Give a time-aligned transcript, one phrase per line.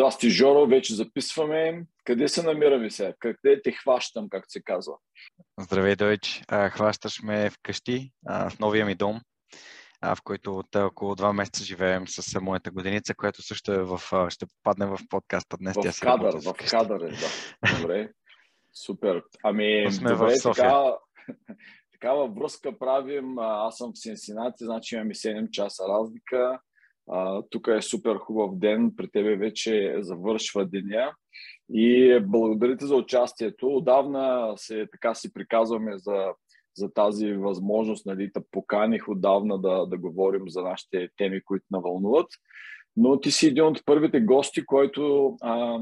[0.00, 1.86] Здрасти, Жоро, вече записваме.
[2.04, 3.12] Къде се намираме сега?
[3.18, 4.94] Къде те хващам, както се казва?
[5.60, 6.42] Здравей, Дойч.
[6.70, 9.20] Хващаш ме вкъщи, в новия ми дом,
[10.02, 14.00] в който от около два месеца живеем с моята годиница, която също е в,
[14.30, 15.76] ще попадне в подкаста днес.
[15.76, 17.80] В Тя кадър, в кадър е, да.
[17.80, 18.10] Добре.
[18.74, 19.22] Супер.
[19.42, 20.64] Ами, сме добре, в София.
[20.64, 20.96] Така,
[21.92, 23.38] такава връзка правим.
[23.38, 26.60] Аз съм в Сенсинати, значи имаме 7 часа разлика.
[27.50, 31.14] Тук е супер хубав ден, при тебе вече завършва деня.
[31.72, 33.76] И благодарите за участието.
[33.76, 36.26] Отдавна се, така си приказваме за,
[36.76, 42.26] за тази възможност, нали, да поканих отдавна да, да говорим за нашите теми, които навълнуват.
[42.96, 45.78] Но ти си един от първите гости, който а,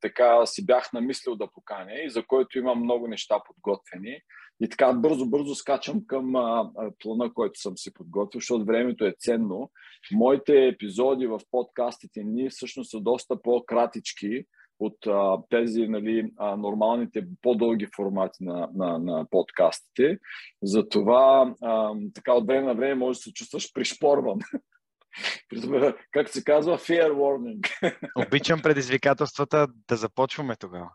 [0.00, 4.20] така си бях намислил да поканя и за който имам много неща подготвени.
[4.60, 6.70] И така бързо-бързо скачам към а,
[7.02, 9.70] плана, който съм си подготвил, защото времето е ценно.
[10.12, 14.44] Моите епизоди в подкастите ни всъщност са доста по-кратички
[14.78, 20.18] от а, тези нали, а, нормалните по-дълги формати на, на, на подкастите.
[20.62, 24.38] Затова а, така от време на време може да се чувстваш пришпорван.
[26.12, 27.92] как се казва, fair warning.
[28.26, 30.90] Обичам предизвикателствата да започваме тогава.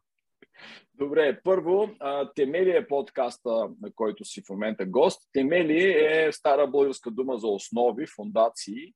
[0.99, 1.89] Добре, първо,
[2.35, 3.49] Темели е подкаста,
[3.81, 5.21] на който си в момента гост.
[5.33, 8.93] Темели е стара българска дума за основи, фундации.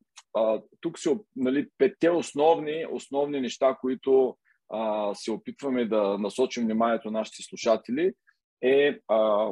[0.81, 4.37] Тук са нали, петте основни, основни неща, които
[4.69, 8.13] а, се опитваме да насочим вниманието на нашите слушатели,
[8.61, 9.51] е а,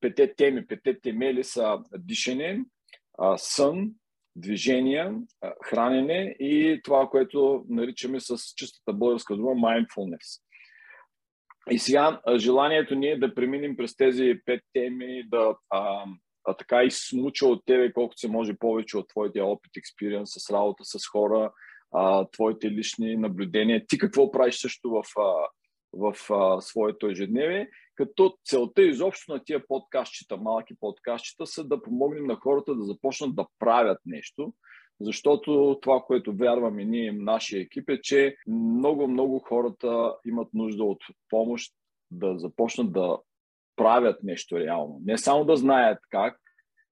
[0.00, 2.64] пете теми, пете темели са дишане,
[3.18, 3.90] а, сън,
[4.36, 5.12] движение,
[5.64, 10.47] хранене и това, което наричаме с чистата българска дума mindfulness.
[11.70, 16.04] И сега желанието ни е да преминем през тези пет теми, да а,
[16.44, 20.84] а, така изсмуча от тебе колкото се може повече от твоите опит, експириенс с работа
[20.84, 21.52] с хора,
[21.92, 23.86] а, твоите лични наблюдения.
[23.88, 25.48] Ти какво правиш също в, а,
[25.92, 32.26] в а, своето ежедневие, като целта изобщо на тия подкастчета, малки подкастчета, са да помогнем
[32.26, 34.52] на хората да започнат да правят нещо,
[35.00, 40.98] защото това, което вярваме ние, нашия екип е, че много-много хората имат нужда от
[41.30, 41.74] помощ
[42.10, 43.18] да започнат да
[43.76, 45.00] правят нещо реално.
[45.04, 46.40] Не само да знаят как,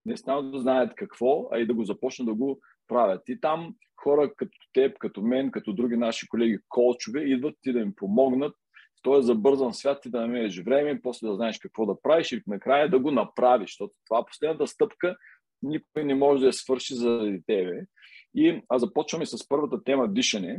[0.06, 3.28] не само да знаят какво, а и да го започнат да го правят.
[3.28, 7.78] И там хора като теб, като мен, като други наши колеги, колчове, идват ти да
[7.78, 8.55] им помогнат
[8.99, 12.43] в този забързан свят ти да намериш време, после да знаеш какво да правиш и
[12.47, 15.16] накрая да го направиш, защото това е последната стъпка
[15.66, 17.87] никой не може да я свърши заради тебе.
[18.34, 20.59] И а започваме с първата тема дишане.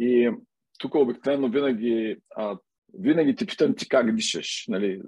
[0.00, 0.30] И
[0.78, 2.58] тук обикновено винаги, а,
[2.94, 4.64] винаги те питам ти как дишаш.
[4.68, 5.00] Нали?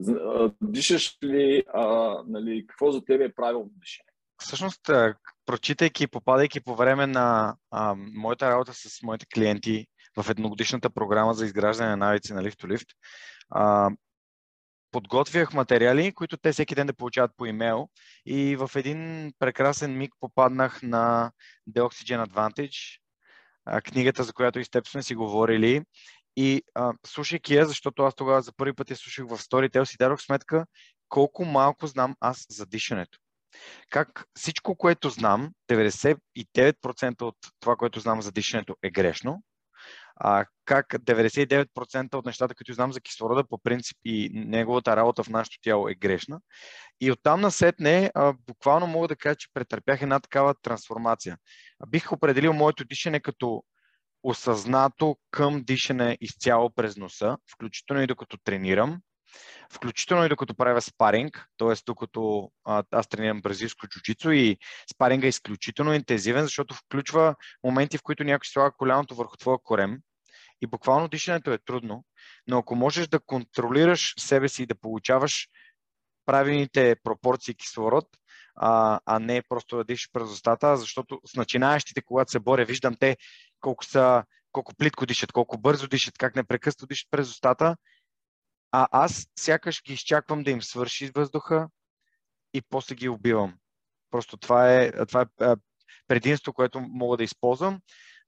[0.63, 4.07] Дишаш ли, а, нали, какво за тебе е правилно дишане?
[4.43, 4.81] Всъщност,
[5.47, 9.87] прочитайки, попадайки по време на а, моята работа с моите клиенти
[10.17, 12.89] в едногодишната програма за изграждане на навици на лифтолифт,
[13.51, 13.91] а,
[14.91, 17.89] подготвях материали, които те всеки ден да получават по имейл
[18.27, 21.33] и в един прекрасен миг попаднах на
[21.71, 23.01] The Oxygen Advantage,
[23.85, 25.83] книгата, за която и с теб сме си говорили.
[26.37, 29.97] И а, слушайки я, защото аз тогава за първи път я слушах в Storytel, си
[29.99, 30.67] дадох сметка
[31.09, 33.19] колко малко знам аз за дишането.
[33.91, 39.43] Как всичко, което знам, 99% от това, което знам за дишането е грешно,
[40.21, 45.29] а, как 99% от нещата, които знам за кислорода, по принцип и неговата работа в
[45.29, 46.41] нашето тяло е грешна.
[47.01, 51.39] И оттам насетне, а, буквално мога да кажа, че претърпях една такава трансформация.
[51.89, 53.63] Бих определил моето дишане като
[54.23, 59.01] осъзнато към дишане изцяло през носа, включително и докато тренирам,
[59.73, 61.75] включително и докато правя спаринг, т.е.
[61.87, 62.51] докато
[62.91, 64.57] аз тренирам бразилско джуджицу и
[64.93, 67.35] спаринга е изключително интензивен, защото включва
[67.65, 69.99] моменти, в които някой слага коляното върху твоя корем
[70.61, 72.05] и буквално дишането е трудно,
[72.47, 75.49] но ако можеш да контролираш себе си и да получаваш
[76.27, 78.07] правилните пропорции кислород,
[78.57, 82.97] а, а не просто да дишаш през устата, защото с начинаещите, когато се боря, виждам
[83.01, 83.17] те
[83.61, 87.77] колко са колко плитко дишат, колко бързо дишат, как непрекъснато дишат през устата
[88.73, 91.69] а аз сякаш ги изчаквам да им свърши въздуха
[92.55, 93.55] и после ги убивам.
[94.11, 95.55] Просто това е, това е
[96.09, 97.81] предимство, което мога да използвам.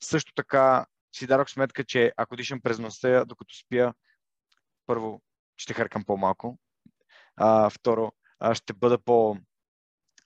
[0.02, 3.92] Също така си дадох сметка, че ако дишам през носа, докато спя,
[4.86, 5.22] първо
[5.56, 6.58] ще хъркам по-малко.
[7.36, 8.12] А, второ,
[8.54, 9.36] ще бъда по,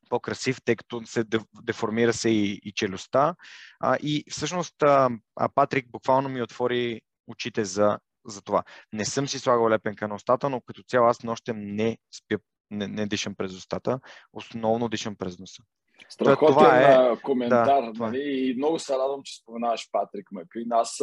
[0.09, 1.25] по-красив, тъй като се
[1.63, 3.35] деформира се и, и челюстта.
[3.81, 5.11] А, и всъщност а,
[5.55, 8.63] Патрик буквално ми отвори очите за за това.
[8.93, 12.39] Не съм си слагал лепенка на устата, но като цяло аз нощем не спя,
[12.71, 14.01] не, не дишам през устата,
[14.33, 15.63] основно дишам през носа.
[16.09, 17.17] Страхотен това е...
[17.23, 17.83] коментар.
[17.83, 18.23] Да, нали?
[18.23, 20.73] И много се радвам, че споменаваш Патрик Макрин.
[20.73, 21.03] Аз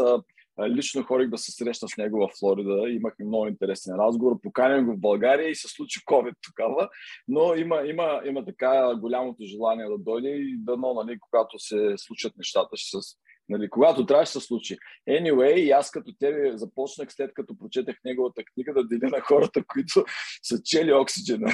[0.69, 2.89] лично хорих да се срещна с него в Флорида.
[2.89, 4.41] Имахме много интересен разговор.
[4.43, 6.89] Поканям го в България и се случи COVID тогава.
[7.27, 12.37] Но има, има, има така голямото желание да дойде и дано, нали, когато се случат
[12.37, 13.15] нещата, ще се
[13.53, 14.77] Нали, когато трябва, ще се случи.
[15.09, 19.63] Anyway, и аз като тебе започнах след като прочетах неговата книга да деля на хората,
[19.67, 20.05] които
[20.43, 21.47] са чели оксиджена,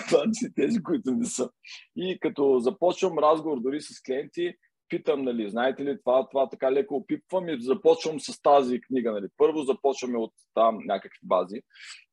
[0.56, 1.50] тези, които не са.
[1.96, 4.54] И като започвам разговор дори с клиенти,
[4.90, 9.12] питам, нали, знаете ли, това, това така леко опипвам и започвам с тази книга.
[9.12, 9.28] Нали.
[9.38, 11.62] Първо започваме от там някакви бази,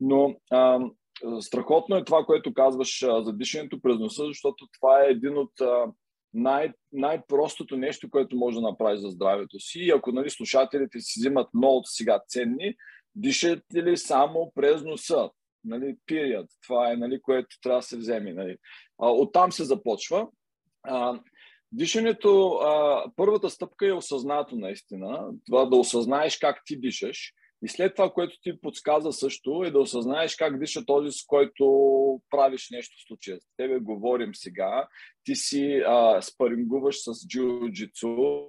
[0.01, 0.81] но а,
[1.41, 5.61] страхотно е това, което казваш а, за дишането през носа, защото това е един от
[5.61, 5.87] а,
[6.35, 9.79] най- най-простото нещо, което може да направиш за здравето си.
[9.79, 12.75] И ако нали, слушателите си взимат много сега ценни,
[13.15, 15.31] дишате ли само през носа?
[15.65, 16.47] Нали, period.
[16.67, 18.33] Това е, нали, което трябва да се вземе.
[18.33, 18.57] Нали.
[18.99, 20.29] Оттам се започва.
[20.83, 21.21] А,
[21.73, 25.29] дишането, а, първата стъпка е осъзнато наистина.
[25.47, 27.33] Това да осъзнаеш как ти дишаш.
[27.65, 31.65] И след това, което ти подсказа също, е да осъзнаеш как диша този, с който
[32.31, 33.39] правиш нещо в случая.
[33.41, 34.89] С тебе говорим сега.
[35.25, 38.47] Ти си а, спарингуваш с джиу-джитсу.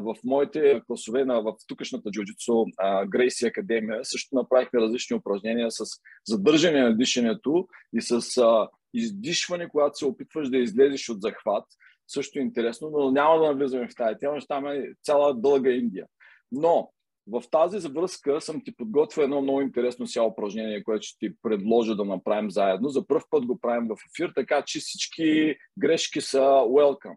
[0.00, 2.66] в моите класове на, в тукашната джиу-джитсу
[3.08, 5.84] Грейси Академия също направихме различни упражнения с
[6.26, 11.64] задържане на дишането и с а, издишване, когато се опитваш да излезеш от захват.
[12.08, 15.70] Също е интересно, но няма да навлизаме в тази тема, ще там е цяла дълга
[15.70, 16.06] Индия.
[16.52, 16.92] Но
[17.26, 21.96] в тази връзка съм ти подготвил едно много интересно сега упражнение, което ще ти предложа
[21.96, 22.88] да направим заедно.
[22.88, 27.16] За първ път го правим в ефир, така че всички грешки са welcome.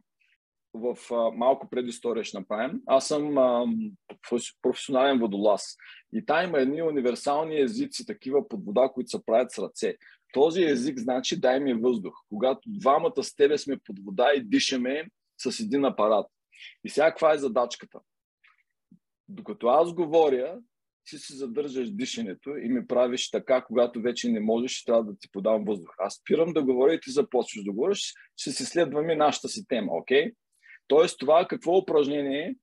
[0.74, 2.82] В а, малко предистория ще направим.
[2.86, 3.66] Аз съм а,
[4.62, 5.76] професионален водолаз
[6.14, 9.96] и там има едни универсални езици, такива под вода, които се правят с ръце.
[10.34, 12.14] Този език значи дай ми въздух.
[12.30, 15.06] Когато двамата с тебе сме под вода и дишаме
[15.38, 16.26] с един апарат.
[16.84, 18.00] И сега каква е задачката?
[19.30, 20.60] Докато аз говоря,
[21.06, 25.30] ти си задържаш дишането и ми правиш така, когато вече не можеш, трябва да ти
[25.32, 25.96] подавам въздух.
[25.98, 29.92] Аз спирам да говоря и ти започваш да говориш, ще си следваме нашата си тема,
[29.92, 30.26] окей?
[30.26, 30.34] Okay?
[30.88, 32.56] Тоест това какво упражнение?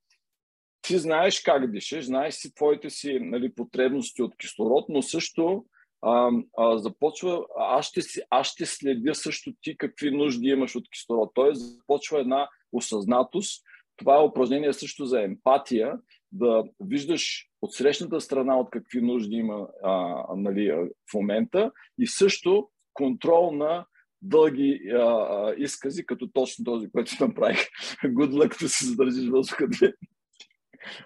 [0.83, 5.65] Ти знаеш как дишаш, знаеш си твоите си нали, потребности от кислород, но също
[6.03, 10.91] а, а, започва, аз ще, си, аз ще следя също ти какви нужди имаш от
[10.91, 11.31] кислород.
[11.35, 13.63] Тоест започва една осъзнатост.
[13.97, 15.99] Това е упражнение също за емпатия
[16.33, 20.73] да виждаш от срещната страна от какви нужди има а, нали,
[21.11, 23.87] в момента и също контрол на
[24.23, 27.59] дълги а, а, изкази, като точно този, който направих.
[28.05, 29.69] Good luck да си задържиш въздуха.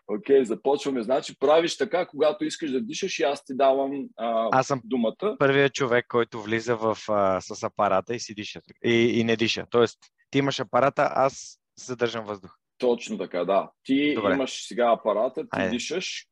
[0.09, 1.03] Окей, okay, започваме.
[1.03, 5.37] Значи правиш така, когато искаш да дишаш и аз ти давам а, аз съм думата.
[5.39, 8.61] първият човек, който влиза в, а, с апарата и си диша.
[8.85, 9.67] И, и не диша.
[9.71, 9.99] Тоест,
[10.31, 12.51] ти имаш апарата, аз задържам въздух.
[12.79, 13.71] Точно така, да.
[13.85, 14.33] Ти Добре.
[14.33, 15.71] имаш сега апарата, ти Айде.
[15.71, 16.27] дишаш.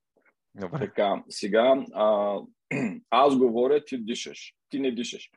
[0.54, 0.78] Добре.
[0.78, 2.38] Така, сега а,
[3.10, 4.54] аз говоря, ти дишаш.
[4.68, 5.30] Ти не дишаш.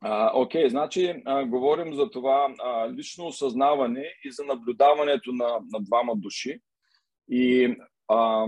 [0.00, 5.80] А, окей, значи а, говорим за това а, лично осъзнаване и за наблюдаването на, на
[5.80, 6.60] двама души.
[7.28, 7.76] И
[8.08, 8.46] а,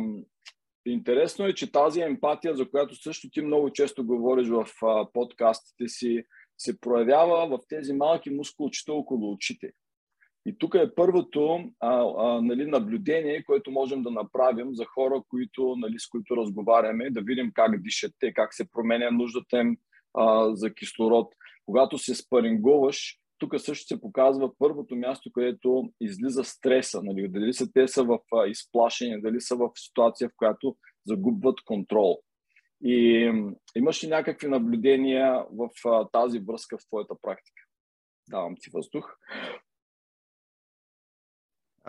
[0.86, 5.88] интересно е, че тази емпатия, за която също ти много често говориш в а, подкастите
[5.88, 6.24] си,
[6.58, 9.70] се проявява в тези малки мускулчета около очите.
[10.48, 15.76] И тук е първото а, а, нали, наблюдение, което можем да направим за хора, които,
[15.76, 19.76] нали, с които разговаряме, да видим как дишат те, как се променя нуждата им
[20.14, 21.34] а, за кислород.
[21.66, 27.02] Когато се спарингуваш, тук също се показва първото място, където излиза стреса.
[27.02, 27.28] Нали?
[27.28, 30.76] Дали са те са в а, изплашение, дали са в ситуация, в която
[31.06, 32.18] загубват контрол.
[32.84, 33.30] И
[33.76, 37.62] имаш ли някакви наблюдения в а, тази връзка в твоята практика?
[38.30, 39.16] Давам ти въздух.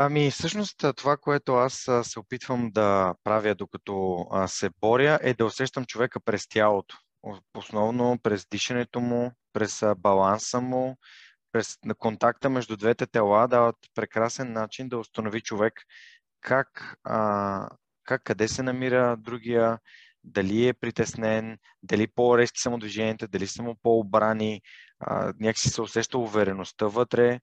[0.02, 5.86] Ами, всъщност това, което аз се опитвам да правя докато се боря, е да усещам
[5.86, 6.98] човека през тялото.
[7.58, 10.98] Основно през дишането му, през баланса му,
[11.52, 15.74] през контакта между двете тела дават прекрасен начин да установи човек
[16.42, 16.96] как,
[18.04, 19.80] как къде се намира другия,
[20.24, 24.62] дали е притеснен, дали по-резки са му движенията, дали са му по-обрани,
[25.40, 27.40] някакси се усеща увереността вътре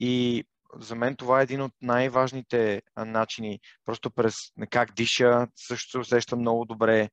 [0.00, 0.44] и
[0.78, 3.60] за мен това е един от най-важните начини.
[3.84, 4.34] Просто през
[4.70, 7.08] как диша, също се усеща много добре.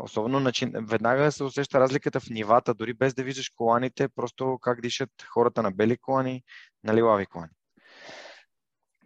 [0.00, 4.80] Особено начин, веднага се усеща разликата в нивата, дори без да виждаш коланите, просто как
[4.80, 6.42] дишат хората на бели колани,
[6.84, 7.52] на лилави колани.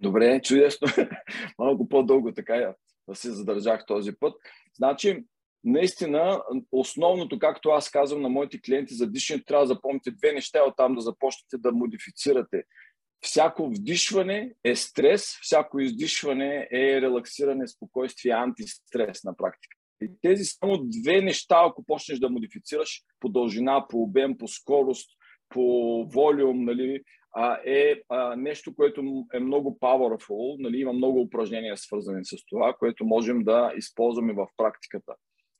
[0.01, 0.89] Добре, чудесно.
[1.59, 2.75] Малко по-дълго така
[3.09, 4.35] да се задържах този път.
[4.75, 5.25] Значи,
[5.65, 6.43] наистина,
[6.73, 10.77] основното, както аз казвам на моите клиенти за дишането, трябва да запомните две неща, от
[10.77, 12.65] там да започнете да модифицирате
[13.21, 19.77] всяко вдишване е стрес, всяко издишване е релаксиране, спокойствие, антистрес на практика.
[20.03, 25.11] И тези само две неща, ако почнеш да модифицираш по дължина, по обем, по скорост,
[25.49, 25.63] по
[26.13, 27.03] волюм, нали,
[27.65, 27.95] е
[28.37, 33.73] нещо, което е много powerful, нали, има много упражнения свързани с това, което можем да
[33.77, 35.15] използваме в практиката.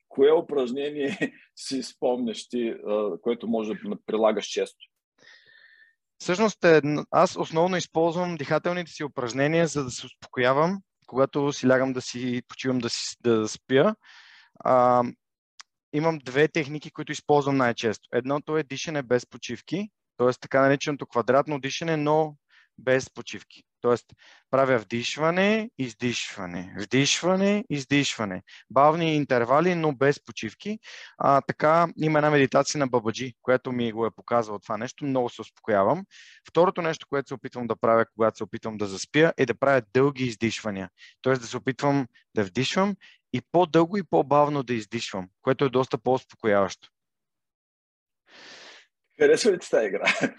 [0.09, 1.17] Кое упражнение
[1.55, 2.75] си спомняш ти,
[3.21, 4.85] което може да прилагаш често?
[6.19, 6.81] Всъщност, е,
[7.11, 12.41] аз основно използвам дихателните си упражнения, за да се успокоявам, когато си лягам да си
[12.47, 13.95] почивам да, си, да спя.
[14.59, 15.03] А,
[15.93, 18.09] имам две техники, които използвам най-често.
[18.13, 20.31] Едното е дишане без почивки, т.е.
[20.41, 22.35] така нареченото квадратно дишане, но
[22.77, 23.63] без почивки.
[23.81, 24.05] Тоест,
[24.51, 28.43] правя вдишване, издишване, вдишване, издишване.
[28.69, 30.79] Бавни интервали, но без почивки.
[31.17, 35.05] А, така има една медитация на Бабаджи, която ми го е показвала това нещо.
[35.05, 36.05] Много се успокоявам.
[36.49, 39.81] Второто нещо, което се опитвам да правя, когато се опитвам да заспя, е да правя
[39.93, 40.89] дълги издишвания.
[41.21, 42.95] Тоест да се опитвам да вдишвам
[43.33, 46.89] и по-дълго и по-бавно да издишвам, което е доста по-успокояващо.
[49.19, 50.13] Харесва ли ти тази игра?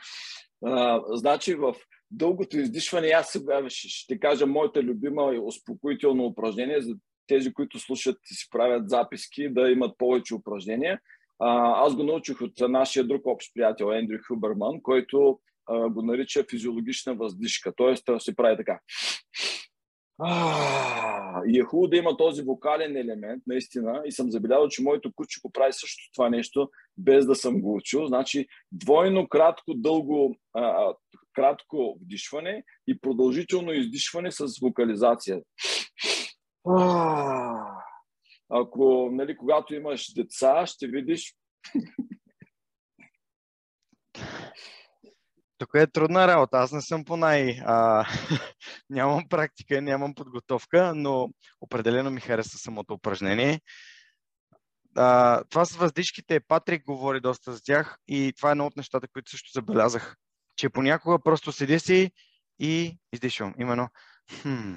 [0.64, 1.74] А, значи в
[2.10, 6.94] дългото издишване, аз сега ще кажа моята любима и успокоително упражнение за
[7.26, 11.00] тези, които слушат и си правят записки, да имат повече упражнения.
[11.38, 16.44] А, аз го научих от нашия друг общ приятел Ендрю Хуберман, който а, го нарича
[16.50, 17.72] физиологична въздишка.
[17.76, 18.80] Тоест, се прави така.
[21.48, 24.02] и е хубаво да има този вокален елемент, наистина.
[24.04, 27.74] И съм забелязал, че моето куче го прави също това нещо, без да съм го
[27.74, 28.06] учил.
[28.06, 30.94] Значи, двойно, кратко, дълго, а,
[31.38, 35.40] кратко вдишване и продължително издишване с вокализация.
[38.50, 41.34] Ако, нали, когато имаш деца, ще видиш
[45.58, 46.58] тук е трудна работа.
[46.58, 47.60] Аз не съм по най...
[47.64, 48.06] А,
[48.90, 51.28] нямам практика, нямам подготовка, но
[51.60, 53.60] определено ми хареса самото упражнение.
[54.96, 59.08] А, това с въздишките, Патрик говори доста за тях и това е едно от нещата,
[59.12, 60.16] които също забелязах,
[60.58, 62.10] че понякога просто седи си
[62.58, 63.54] и издишвам.
[63.58, 63.88] Именно.
[64.42, 64.74] Хм.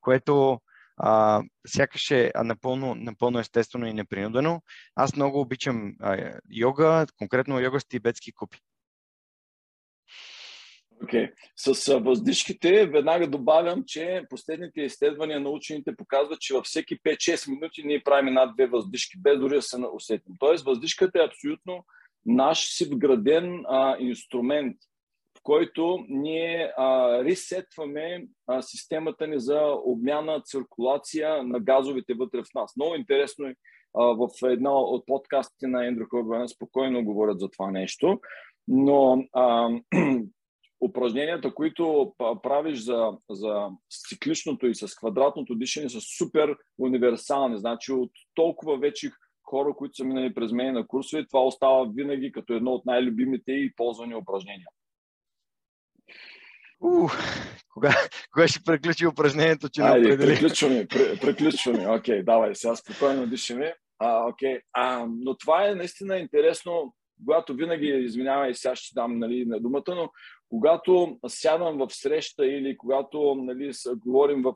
[0.00, 0.60] Което
[0.96, 4.62] а, сякаш е напълно, напълно естествено и непринудено.
[4.94, 8.58] Аз много обичам а, йога, конкретно йога с тибетски купи.
[11.02, 11.32] Okay.
[11.56, 17.82] С въздишките веднага добавям, че последните изследвания на учените показват, че във всеки 5-6 минути
[17.84, 20.34] ние правим една-две въздишки, без дори да се усетим.
[20.38, 21.84] Тоест, въздишката е абсолютно
[22.26, 24.76] наш си вграден а, инструмент,
[25.38, 32.54] в който ние а, ресетваме а, системата ни за обмяна, циркулация на газовете вътре в
[32.54, 32.76] нас.
[32.76, 33.54] Много интересно е
[33.94, 38.20] в една от подкастите на Ендрю Хоббен спокойно говорят за това нещо.
[38.68, 39.68] Но а,
[40.84, 43.68] упражненията, които правиш за, за
[44.08, 47.58] цикличното и с квадратното дишане са супер универсални.
[47.58, 49.10] Значи от толкова вече
[49.54, 53.52] хора, които са минали през мен на курсове, това остава винаги като едно от най-любимите
[53.52, 54.66] и ползвани упражнения.
[56.82, 57.12] Uh,
[57.68, 57.94] кога,
[58.32, 60.36] кога ще приключи упражнението, че Айде, не определи?
[61.20, 61.88] приключваме.
[61.88, 63.74] Окей, okay, давай, сега спокойно дишаме.
[63.98, 64.60] А, okay.
[64.72, 66.94] а, но това е наистина интересно,
[67.24, 70.10] когато винаги, извинявай, сега ще дам нали, на думата, но
[70.48, 74.54] когато сядам в среща или когато нали, говорим в...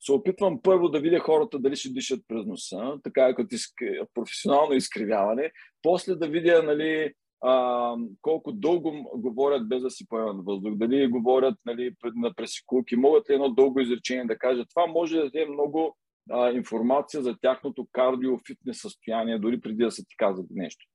[0.00, 3.72] се опитвам първо да видя хората дали ще дишат през носа, така като изк...
[4.14, 10.74] професионално изкривяване, после да видя нали, а, колко дълго говорят без да си поемат въздух,
[10.74, 14.68] дали говорят нали, на пресекулки, могат ли едно дълго изречение да кажат.
[14.68, 15.96] Това може да даде много
[16.30, 20.86] а, информация за тяхното кардио-фитнес състояние, дори преди да са ти казат нещо.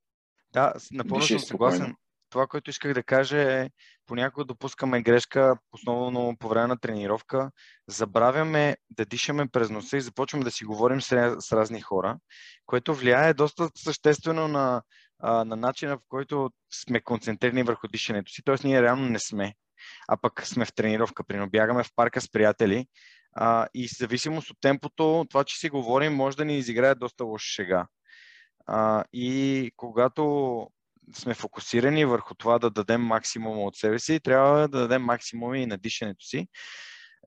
[0.54, 1.96] Да, напълно съм съгласен.
[2.36, 3.70] Това, което исках да кажа е,
[4.06, 7.52] понякога допускаме грешка, основно по време на тренировка,
[7.88, 12.18] забравяме да дишаме през носа и започваме да си говорим с, с разни хора,
[12.66, 14.82] което влияе доста съществено на,
[15.24, 16.50] на начина, в който
[16.84, 18.42] сме концентрирани върху дишането си.
[18.46, 19.54] Тоест, ние реално не сме,
[20.08, 22.88] а пък сме в тренировка, прино бягаме в парка с приятели
[23.34, 27.48] а, и зависимост от темпото, това, че си говорим, може да ни изиграе доста лоша
[27.48, 27.88] шега.
[28.66, 30.68] А, и когато
[31.14, 35.66] сме фокусирани върху това да дадем максимум от себе си, трябва да дадем максимум и
[35.66, 36.48] на дишането си.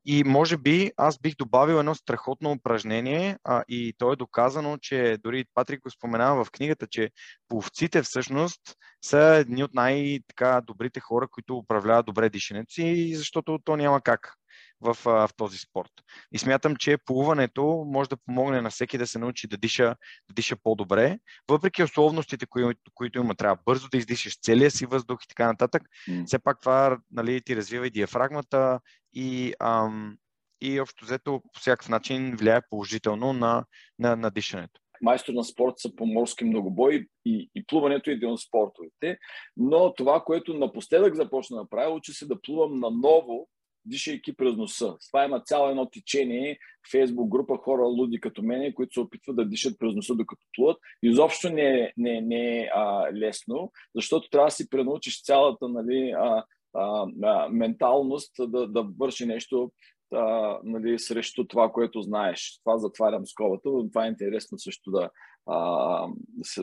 [0.06, 5.18] И може би аз бих добавил едно страхотно упражнение а, и то е доказано, че
[5.22, 7.10] дори Патрик го споменава в книгата, че
[7.48, 8.60] пловците всъщност
[9.04, 14.34] са едни от най-добрите хора, които управляват добре дишането си, защото то няма как
[14.80, 15.90] в, в този спорт.
[16.32, 19.96] И смятам, че плуването може да помогне на всеки да се научи да диша,
[20.28, 21.18] да диша по-добре,
[21.48, 23.34] въпреки условностите, които, които има.
[23.34, 25.82] Трябва бързо да издишаш целия си въздух и така нататък.
[26.08, 26.26] Mm.
[26.26, 28.80] Все пак това нали, ти развива и диафрагмата
[29.12, 30.16] и, ам,
[30.60, 33.64] и общо взето по всякакъв начин влияе положително на,
[33.98, 38.30] на, на дишането майстор на спорт са по морски многобой и, и плуването е един
[38.30, 39.18] от спортовете.
[39.56, 43.48] Но това, което напоследък започна да правя, учи се да плувам наново,
[43.88, 44.96] дишайки през носа.
[45.08, 46.58] Това има цяло едно течение,
[46.90, 50.76] фейсбук група хора луди като мене, които се опитват да дишат през носа докато плуват.
[51.02, 56.10] Изобщо не е, не, не е а, лесно, защото трябва да си пренаучиш цялата нали,
[56.10, 59.72] а, а, а, менталност да, да върши нещо
[60.14, 62.60] а, нали, срещу това, което знаеш.
[62.64, 65.10] Това затварям скобата, но това е интересно също да,
[65.46, 66.08] а,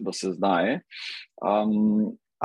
[0.01, 0.81] да се знае.
[1.41, 1.65] А,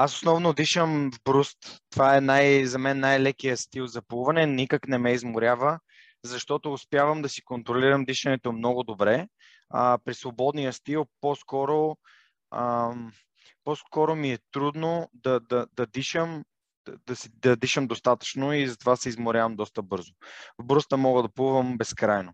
[0.02, 1.58] аз основно дишам в бруст.
[1.90, 4.46] Това е най, за мен най-лекия стил за плуване.
[4.46, 5.78] Никак не ме изморява,
[6.24, 9.28] защото успявам да си контролирам дишането много добре.
[9.70, 11.96] А, при свободния стил по-скоро,
[12.50, 12.94] а,
[13.64, 16.44] по-скоро ми е трудно да, да, да дишам
[17.06, 20.12] да, си, да дишам достатъчно и затова се изморявам доста бързо.
[20.58, 22.32] В бруста мога да плувам безкрайно.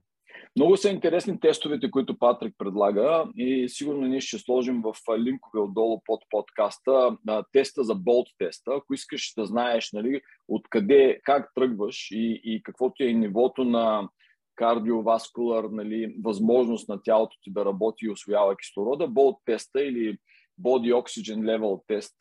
[0.56, 6.00] Много са интересни тестовете, които Патрик предлага и сигурно ние ще сложим в линкове отдолу
[6.04, 7.16] под подкаста
[7.52, 8.70] теста за болт теста.
[8.74, 14.08] Ако искаш да знаеш нали, откъде, как тръгваш и, и какво ти е нивото на
[14.54, 20.18] кардиоваскулар, нали, възможност на тялото ти да работи и освоява кислорода, болт теста или
[20.60, 22.16] Body Oxygen Level тест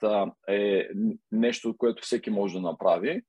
[0.50, 0.90] е
[1.32, 3.22] нещо, което всеки може да направи.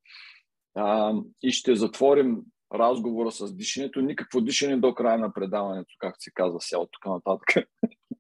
[1.43, 2.43] И ще затворим
[2.75, 4.01] разговора с дишането.
[4.01, 7.69] Никакво дишане до края на предаването, както се казва сега от тук нататък.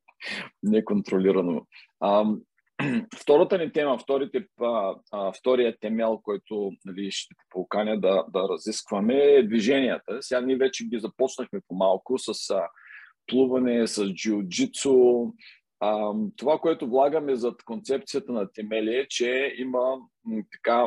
[0.62, 1.66] Неконтролирано.
[3.20, 9.14] Втората ни тема, вторите, а, втория темел, който нали, ще те поканя да, да разискваме
[9.14, 10.18] е движенията.
[10.21, 12.68] Сега ние вече ги започнахме по-малко с а,
[13.26, 15.32] плуване, с джиу-джитсу,
[15.80, 20.86] а, това, което влагаме зад концепцията на Темели е, че има м, така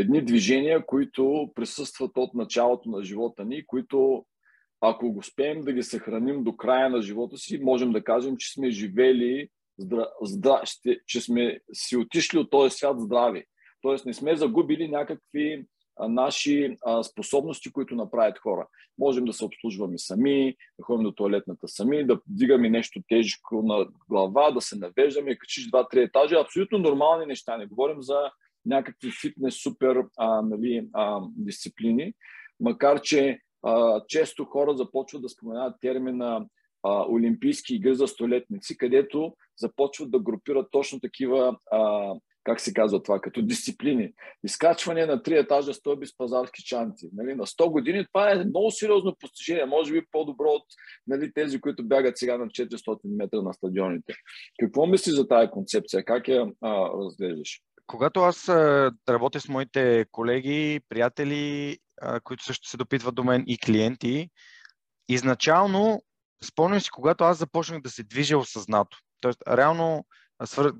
[0.00, 4.24] едни движения, които присъстват от началото на живота ни, които
[4.80, 8.52] ако го успеем да ги съхраним до края на живота си, можем да кажем, че
[8.52, 13.44] сме живели, здра, здра, ще, че сме си отишли от този свят здрави.
[13.82, 15.64] Тоест не сме загубили някакви
[16.08, 18.68] наши способности, които направят хора.
[18.98, 23.86] Можем да се обслужваме сами, да ходим до туалетната сами, да вдигаме нещо тежко на
[24.08, 26.40] глава, да се навеждаме, качиш два-три етажа.
[26.40, 27.56] Абсолютно нормални неща.
[27.56, 28.30] Не говорим за
[28.66, 32.14] някакви фитнес, супер а, нали, а, дисциплини.
[32.60, 36.46] Макар, че а, често хора започват да споменават термина
[36.82, 42.12] а, Олимпийски игри за столетници, където започват да групират точно такива а,
[42.44, 44.12] как се казва това, като дисциплини.
[44.44, 47.08] Изкачване на три етажа стълби с пазарски чанти.
[47.12, 49.64] Нали, на 100 години това е много сериозно постижение.
[49.64, 50.64] Може би по-добро от
[51.06, 54.14] нали, тези, които бягат сега на 400 метра на стадионите.
[54.60, 56.04] Какво мислиш за тази концепция?
[56.04, 57.60] Как я а, разглеждаш?
[57.90, 58.48] Когато аз
[59.08, 61.78] работя с моите колеги, приятели,
[62.24, 64.30] които също се допитват до мен и клиенти,
[65.08, 66.02] изначално
[66.44, 68.98] спомням си, когато аз започнах да се движа осъзнато.
[69.20, 70.04] Тоест, реално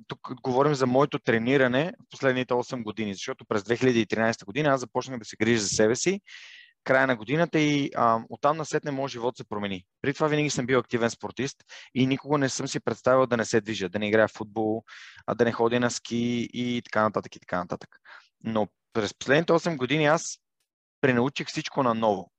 [0.07, 5.19] тук говорим за моето трениране в последните 8 години, защото през 2013 година аз започнах
[5.19, 6.21] да се грижа за себе си,
[6.91, 9.85] края на годината и а, оттам насетне моят живот се промени.
[10.03, 11.57] При това винаги съм бил активен спортист
[11.95, 14.85] и никога не съм си представил да не се движа, да не играя в футбол,
[15.27, 17.97] а да не ходя на ски и така нататък и така нататък.
[18.45, 20.39] Но през последните 8 години аз
[21.01, 22.31] пренаучих всичко на ново.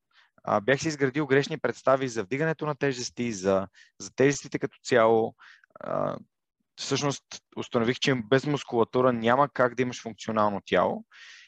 [0.44, 3.68] А, бях си изградил грешни представи за вдигането на тежести, за,
[4.00, 5.36] за тежестите като цяло,
[5.80, 6.18] а,
[6.76, 7.24] всъщност
[7.58, 11.06] установих, че без мускулатура няма как да имаш функционално тяло.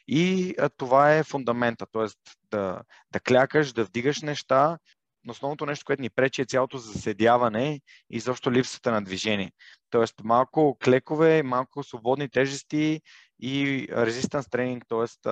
[0.07, 2.07] И а, това е фундамента, т.е.
[2.51, 4.77] Да, да клякаш, да вдигаш неща.
[5.23, 9.51] Но основното нещо, което ни пречи е цялото заседяване и защо липсата на движение.
[9.89, 13.01] Тоест малко клекове, малко свободни тежести
[13.39, 15.29] и резистанс тренинг, т.е.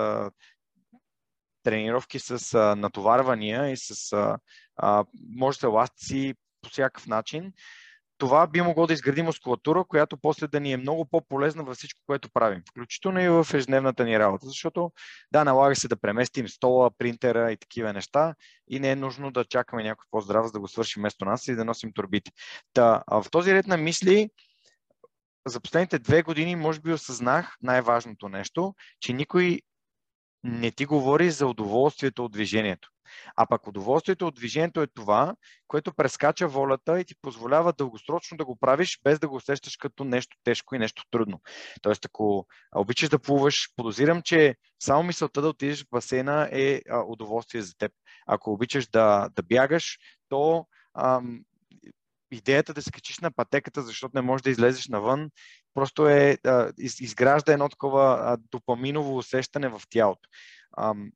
[1.62, 4.38] тренировки с а, натоварвания и с а,
[4.76, 5.04] а,
[5.36, 7.52] може да еластици по всякакъв начин,
[8.22, 12.00] това би могло да изгради мускулатура, която после да ни е много по-полезна във всичко,
[12.06, 14.46] което правим, включително и в ежедневната ни работа.
[14.46, 14.92] Защото,
[15.32, 18.34] да, налага се да преместим стола, принтера и такива неща
[18.70, 21.54] и не е нужно да чакаме някой по-здрав, за да го свърши вместо нас и
[21.54, 22.30] да носим турбите.
[22.72, 24.30] Та, в този ред на мисли,
[25.46, 29.60] за последните две години, може би осъзнах най-важното нещо, че никой
[30.44, 32.91] не ти говори за удоволствието от движението.
[33.36, 35.34] А пък удоволствието от движението е това,
[35.68, 40.04] което прескача волята и ти позволява дългосрочно да го правиш, без да го усещаш като
[40.04, 41.40] нещо тежко и нещо трудно.
[41.82, 47.62] Тоест, ако обичаш да плуваш, подозирам, че само мисълта да отидеш в басейна е удоволствие
[47.62, 47.92] за теб.
[48.26, 49.98] ако обичаш да, да бягаш,
[50.28, 50.66] то
[50.98, 51.40] ам,
[52.30, 55.30] идеята да се качиш на пътеката, защото не можеш да излезеш навън,
[55.74, 60.28] просто е, а, из, изгражда едно такова а, допаминово усещане в тялото.
[60.78, 61.10] Ам,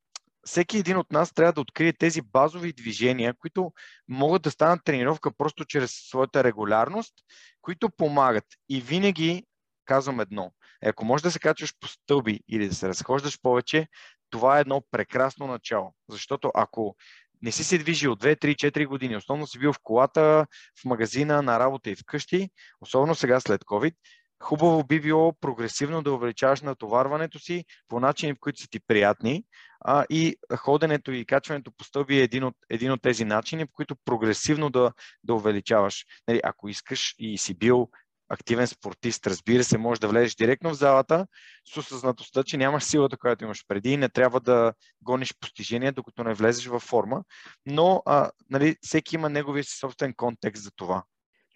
[0.47, 3.73] всеки един от нас трябва да открие тези базови движения, които
[4.09, 7.15] могат да станат тренировка просто чрез своята регулярност,
[7.63, 8.45] които помагат.
[8.69, 9.45] И винаги
[9.85, 10.53] казвам едно.
[10.85, 13.89] Ако можеш да се качваш по стълби или да се разхождаш повече,
[14.31, 15.95] това е едно прекрасно начало.
[16.09, 16.97] Защото ако
[17.43, 20.47] не си се движил 2, 3, 4 години, основно си бил в колата,
[20.83, 23.95] в магазина, на работа и вкъщи, особено сега след COVID,
[24.43, 29.45] хубаво би било прогресивно да увеличаваш натоварването си по начини, в които са ти приятни.
[29.81, 33.73] А, и ходенето и качването по стълби е един от, един от тези начини, по
[33.73, 34.93] които прогресивно да,
[35.25, 36.05] да увеличаваш.
[36.29, 37.89] Нали, ако искаш и си бил
[38.29, 41.27] активен спортист, разбира се, можеш да влезеш директно в залата
[41.75, 44.73] с осъзнатостта, че нямаш силата, която имаш преди и не трябва да
[45.03, 47.25] гониш постижения, докато не влезеш във форма.
[47.67, 51.03] Но а, нали, всеки има неговия си собствен контекст за това.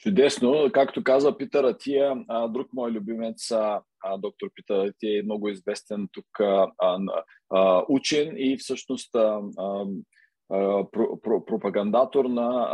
[0.03, 0.71] Чудесно.
[0.73, 2.15] Както каза Питър Атия,
[2.49, 3.53] друг мой любимец,
[4.19, 6.27] доктор Питър Атия е много известен тук
[7.89, 9.11] учен и всъщност
[11.47, 12.69] пропагандатор на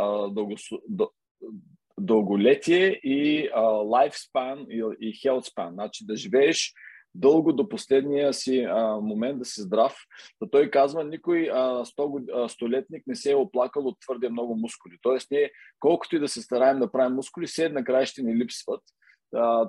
[1.99, 3.49] дълголетие и
[3.85, 6.73] лайфспан и health Значи да живееш
[7.17, 9.95] дълго до последния си а, момент да си здрав.
[10.41, 14.97] Да той казва, никой а, 100, столетник не се е оплакал от твърде много мускули.
[15.01, 18.81] Тоест, ние, колкото и да се стараем да правим мускули, все накрая ще ни липсват.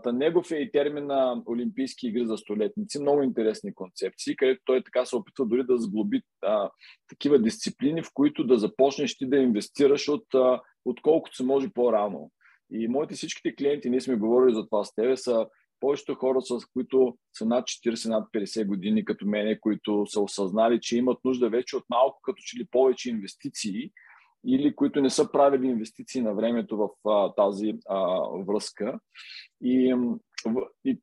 [0.03, 3.01] Та негов е и термина Олимпийски игри за столетници.
[3.01, 6.71] Много интересни концепции, където той така се опитва дори да сглоби а,
[7.09, 12.31] такива дисциплини, в които да започнеш ти да инвестираш от, а, отколкото се може по-рано.
[12.73, 15.47] И моите всичките клиенти, ние сме говорили за това с тебе, са
[15.81, 20.79] повечето хора, с които са над 40, над 50 години, като мене, които са осъзнали,
[20.81, 23.91] че имат нужда вече от малко, като че ли повече инвестиции,
[24.47, 28.99] или които не са правили инвестиции на времето в а, тази а, връзка.
[29.63, 29.97] И,
[30.85, 31.01] и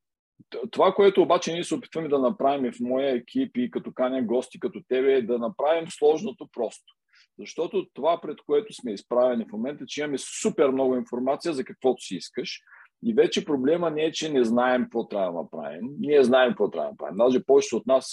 [0.72, 4.60] това, което обаче ние се опитваме да направим в моя екип и като каня гости
[4.60, 6.94] като тебе, е да направим сложното просто.
[7.40, 12.02] Защото това, пред което сме изправени в момента, че имаме супер много информация за каквото
[12.02, 12.62] си искаш,
[13.04, 15.90] и вече проблема не е, че не знаем какво трябва да направим.
[16.00, 17.18] Ние знаем какво трябва да направим.
[17.18, 18.08] Даже повечето от нас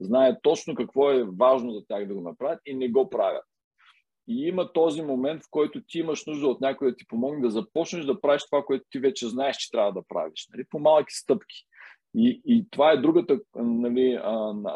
[0.00, 3.44] знаят точно какво е важно за тях да го направят и не го правят.
[4.28, 7.50] И има този момент, в който ти имаш нужда от някой да ти помогне да
[7.50, 10.48] започнеш да правиш това, което ти вече знаеш, че трябва да правиш.
[10.52, 10.64] Нали?
[10.70, 11.64] По малки стъпки.
[12.14, 14.20] И, и това е другата нали,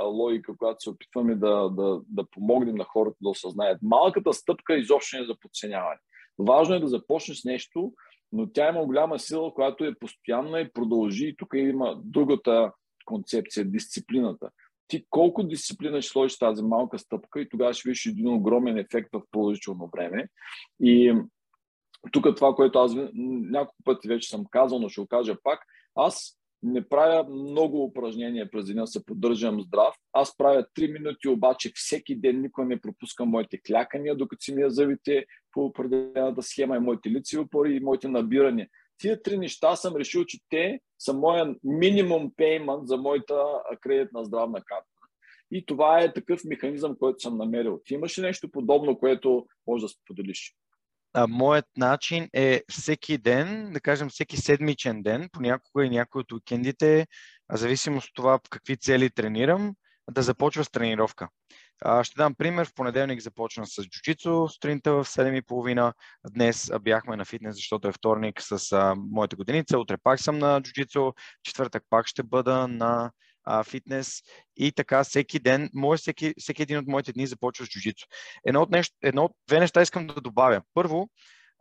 [0.04, 3.78] логика, която се опитваме да, да, да помогнем на хората да осъзнаят.
[3.82, 6.00] Малката стъпка изобщо не е за подценяване.
[6.38, 7.92] Важно е да започнеш с нещо,
[8.32, 11.26] но тя има голяма сила, която е постоянна и продължи.
[11.26, 12.72] И тук има другата
[13.04, 14.50] концепция дисциплината.
[14.88, 19.08] Ти колко дисциплина ще сложиш тази малка стъпка и тогава ще видиш един огромен ефект
[19.12, 20.28] в продължително време.
[20.80, 21.14] И
[22.12, 25.60] тук това, което аз няколко пъти вече съм казал, но ще го кажа пак,
[25.94, 29.94] аз не правя много упражнения през деня, се поддържам здрав.
[30.12, 34.62] Аз правя 3 минути, обаче всеки ден никой не пропускам моите клякания, докато си ми
[34.62, 38.68] я зъбите по определената схема и моите лицеви опори и моите набирания.
[38.98, 43.44] Тия три неща съм решил, че те са моя минимум пеймент за моята
[43.80, 44.86] кредитна здравна карта.
[45.50, 47.80] И това е такъв механизъм, който съм намерил.
[47.84, 50.54] Ти имаш ли нещо подобно, което може да споделиш?
[51.16, 56.32] А, моят начин е всеки ден, да кажем всеки седмичен ден, понякога и някои от
[56.32, 57.06] уикендите,
[57.48, 59.74] а зависимост от това какви цели тренирам,
[60.10, 61.28] да започва с тренировка.
[61.82, 62.66] А, ще дам пример.
[62.66, 65.92] В понеделник започна с джуджицу, сутринта в 7.30.
[66.30, 69.78] Днес бяхме на фитнес, защото е вторник с а, моята годиница.
[69.78, 71.12] Утре пак съм на джуджицу.
[71.42, 73.10] Четвъртък пак ще бъда на
[73.64, 74.22] фитнес
[74.56, 78.06] и така всеки ден, може всеки, всеки един от моите дни започва с джуджицу.
[78.46, 80.62] Едно от, нещо, едно от две неща искам да добавя.
[80.74, 81.08] Първо,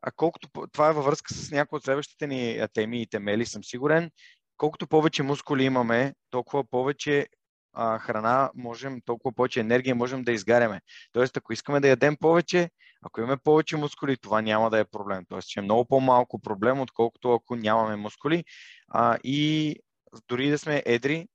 [0.01, 3.63] а колкото това е във връзка с някои от следващите ни теми и темели, съм
[3.63, 4.11] сигурен,
[4.57, 7.27] колкото повече мускули имаме, толкова повече
[7.73, 10.81] а, храна можем, толкова повече енергия можем да изгаряме.
[11.11, 12.69] Тоест, ако искаме да ядем повече,
[13.01, 15.25] ако имаме повече мускули, това няма да е проблем.
[15.29, 18.43] Тоест, че е много по-малко проблем, отколкото ако нямаме мускули.
[18.87, 19.75] А, и
[20.27, 21.27] дори да сме едри,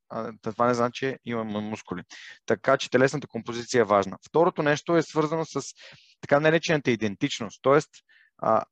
[0.42, 2.02] това не значи, че имаме мускули.
[2.46, 4.18] Така че телесната композиция е важна.
[4.28, 5.62] Второто нещо е свързано с
[6.20, 7.58] така наречената идентичност.
[7.62, 7.90] Тоест,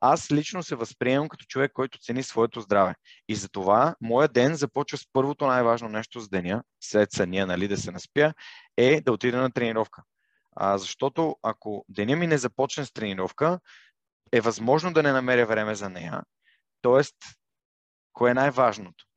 [0.00, 2.94] аз лично се възприемам като човек, който цени своето здраве.
[3.28, 7.76] И затова моя ден започва с първото най-важно нещо с деня, след съня, нали, да
[7.76, 8.34] се наспя,
[8.76, 10.02] е да отида на тренировка.
[10.56, 13.60] А, защото ако деня ми не започне с тренировка,
[14.32, 16.22] е възможно да не намеря време за нея.
[16.82, 17.16] Тоест,
[18.12, 19.07] кое е най-важното?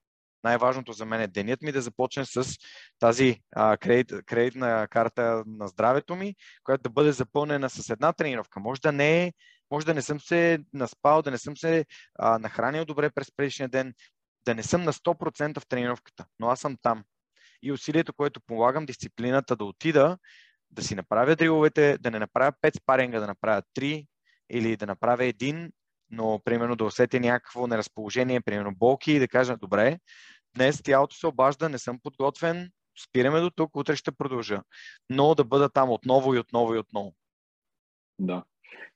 [0.44, 2.58] Най-важното за мен е денят ми да започне с
[3.00, 8.60] тази а, кредит, кредитна карта на здравето ми, която да бъде запълнена с една тренировка.
[8.60, 9.34] Може да не е
[9.72, 11.86] може да не съм се наспал, да не съм се
[12.20, 13.94] а, нахранил добре през предишния ден,
[14.46, 17.04] да не съм на 100% в тренировката, но аз съм там.
[17.64, 20.18] И усилието, което полагам, дисциплината да отида,
[20.72, 24.08] да си направя дриловете, да не направя 5 спаринга, да направя 3
[24.50, 25.72] или да направя един,
[26.12, 30.00] но примерно да усетя някакво неразположение, примерно болки и да кажа, добре,
[30.56, 32.72] днес тялото се обажда, не съм подготвен,
[33.04, 34.62] спираме до тук, утре ще продължа.
[35.10, 37.14] Но да бъда там отново и отново и отново.
[38.20, 38.44] Да.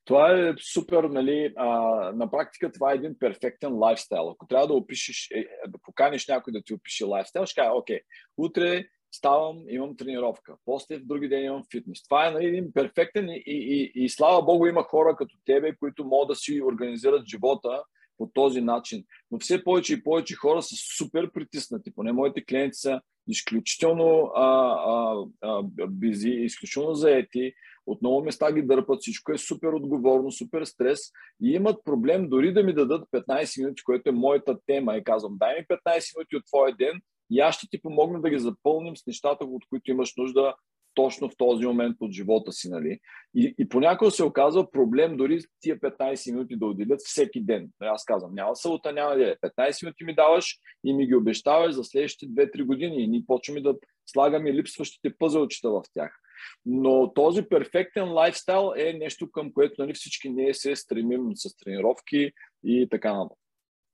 [0.06, 1.70] Това е супер, нали, а,
[2.16, 4.30] на практика това е един перфектен лайфстайл.
[4.30, 7.72] Ако трябва да опишеш, е, е, да поканиш някой да ти опише лайфстайл, ще кажа,
[7.74, 8.00] окей,
[8.38, 12.04] утре ставам, имам тренировка, после в други ден имам фитнес.
[12.04, 15.76] Това е нали, един перфектен и, и, и, и слава Богу има хора като тебе,
[15.76, 17.84] които могат да си организират живота
[18.18, 19.04] по този начин.
[19.32, 21.94] Но все повече и повече хора са супер притиснати.
[21.96, 24.46] Поне моите клиенти са изключително а,
[24.86, 27.54] а, а, бизи, изключително заети
[27.88, 31.00] от много места ги дърпат, всичко е супер отговорно, супер стрес
[31.44, 35.38] и имат проблем дори да ми дадат 15 минути, което е моята тема и казвам,
[35.38, 38.98] дай ми 15 минути от твоя ден и аз ще ти помогна да ги запълним
[38.98, 40.56] с нещата, от които имаш нужда
[40.96, 42.70] точно в този момент от живота си.
[42.70, 43.00] Нали?
[43.36, 47.70] И, и понякога се оказва проблем дори тия 15 минути да отделят всеки ден.
[47.80, 51.84] Аз казвам, няма сълта, няма да 15 минути ми даваш и ми ги обещаваш за
[51.84, 56.20] следващите 2-3 години и ние почваме да слагаме липсващите пъзълчета в тях.
[56.66, 62.32] Но този перфектен лайфстайл е нещо към което нали, всички ние се стремим с тренировки
[62.64, 63.45] и така нататък.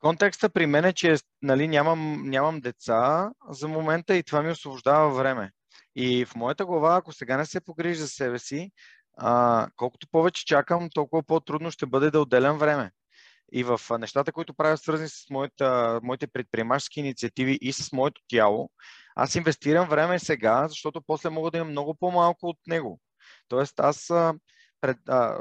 [0.02, 5.14] Контекста при мен е, че нали, нямам, нямам деца за момента и това ми освобождава
[5.14, 5.52] време.
[5.96, 8.72] И в моята глава, ако сега не се погрижи за себе си,
[9.18, 12.92] а, колкото повече чакам, толкова по-трудно ще бъде да отделям време.
[13.54, 18.72] И в нещата, които правя свързани с моята, моите предприемачески инициативи и с моето тяло,
[19.16, 23.00] аз инвестирам време сега, защото после мога да имам много по-малко от него.
[23.48, 24.08] Тоест аз
[24.82, 25.38] пред, а,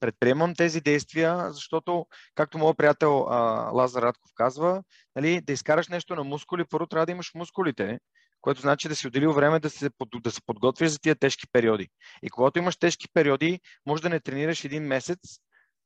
[0.00, 4.82] предприемам тези действия, защото, както моят приятел а, Лазар Радков казва,
[5.16, 7.98] нали, да изкараш нещо на мускули, първо трябва да имаш мускулите,
[8.40, 9.90] което значи да си отделил време да се,
[10.22, 11.88] да се подготвиш за тия тежки периоди.
[12.22, 15.18] И когато имаш тежки периоди, може да не тренираш един месец,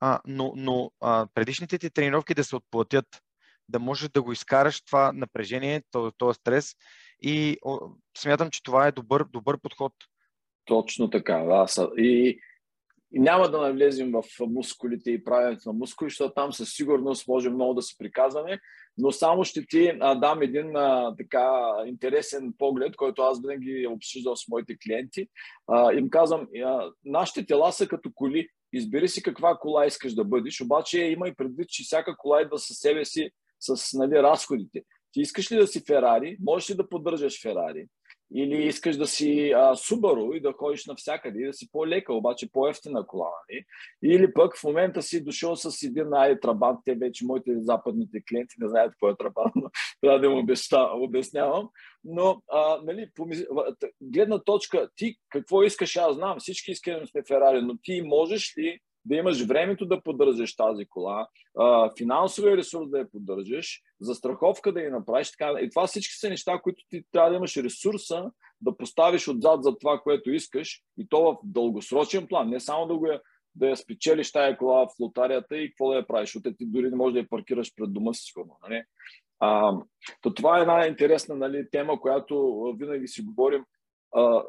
[0.00, 3.06] а, но, но а, предишните ти тренировки да се отплатят,
[3.68, 5.82] да можеш да го изкараш това напрежение,
[6.18, 6.74] този стрес
[7.22, 7.78] и о,
[8.18, 9.92] смятам, че това е добър, добър подход.
[10.64, 11.66] Точно така, да.
[11.96, 12.40] И,
[13.12, 17.50] и няма да навлезем в мускулите и правенето на мускули, защото там със сигурност може
[17.50, 18.58] много да се приказваме,
[18.98, 21.50] но само ще ти а, дам един а, така
[21.86, 25.28] интересен поглед, който аз винаги обсъждал с моите клиенти.
[25.66, 28.48] А, им казвам, а, нашите тела са като коли.
[28.72, 32.58] Избери си каква кола искаш да бъдеш, обаче има и предвид, че всяка кола идва
[32.58, 34.82] със себе си с нали, разходите.
[35.12, 36.36] Ти искаш ли да си Ферари?
[36.40, 37.86] Можеш ли да поддържаш Ферари?
[38.34, 42.52] Или искаш да си а, Subaru и да ходиш навсякъде и да си по-лека, обаче
[42.52, 43.30] по-ефтина кола.
[43.50, 43.64] Нали?
[44.14, 48.54] Или пък в момента си дошъл с един ай трабант, те вече моите западните клиенти
[48.58, 50.46] не знаят какво е трабант, но трябва да им
[51.02, 51.68] обяснявам.
[52.04, 53.10] Но, а, нали,
[54.02, 58.80] гледна точка, ти какво искаш, аз знам, всички искаме сме Ферари, но ти можеш ли
[59.04, 61.28] да имаш времето да поддържаш тази кола,
[61.98, 65.30] финансовия ресурс да я поддържаш, застраховка да я направиш.
[65.30, 65.60] Така.
[65.60, 68.30] И това всички са неща, които ти трябва да имаш ресурса
[68.60, 72.96] да поставиш отзад за това, което искаш и то в дългосрочен план, не само да
[72.96, 73.20] го я,
[73.54, 76.90] да я спечелиш тая кола в лотарията и какво да я правиш, защото ти дори
[76.90, 78.56] не можеш да я паркираш пред дома си, сигурно.
[78.62, 78.82] Нали?
[79.40, 79.76] А,
[80.20, 83.64] то това е една интересна нали, тема, която винаги си говорим.
[84.14, 84.42] А,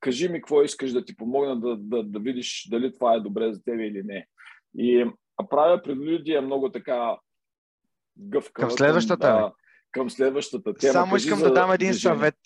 [0.00, 3.52] кажи ми какво искаш да ти помогна да, да, да видиш дали това е добре
[3.52, 4.26] за теб или не.
[4.78, 5.10] И
[5.50, 7.16] правя прелюдия много така
[8.18, 8.68] гъвкава.
[8.68, 9.26] Към следващата.
[9.26, 9.52] Към,
[9.92, 10.92] към следващата тема.
[10.92, 12.16] Само искам да дам един движение.
[12.16, 12.38] съвет.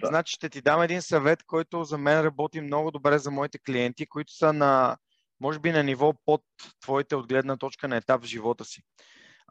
[0.00, 0.06] Да.
[0.06, 4.06] Значи ще ти дам един съвет, който за мен работи много добре за моите клиенти,
[4.06, 4.96] които са на,
[5.40, 6.42] може би на ниво под
[6.80, 8.82] твоите от гледна точка на етап в живота си.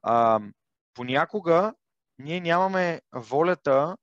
[0.04, 0.40] А,
[0.94, 1.74] понякога
[2.20, 3.98] ние нямаме волята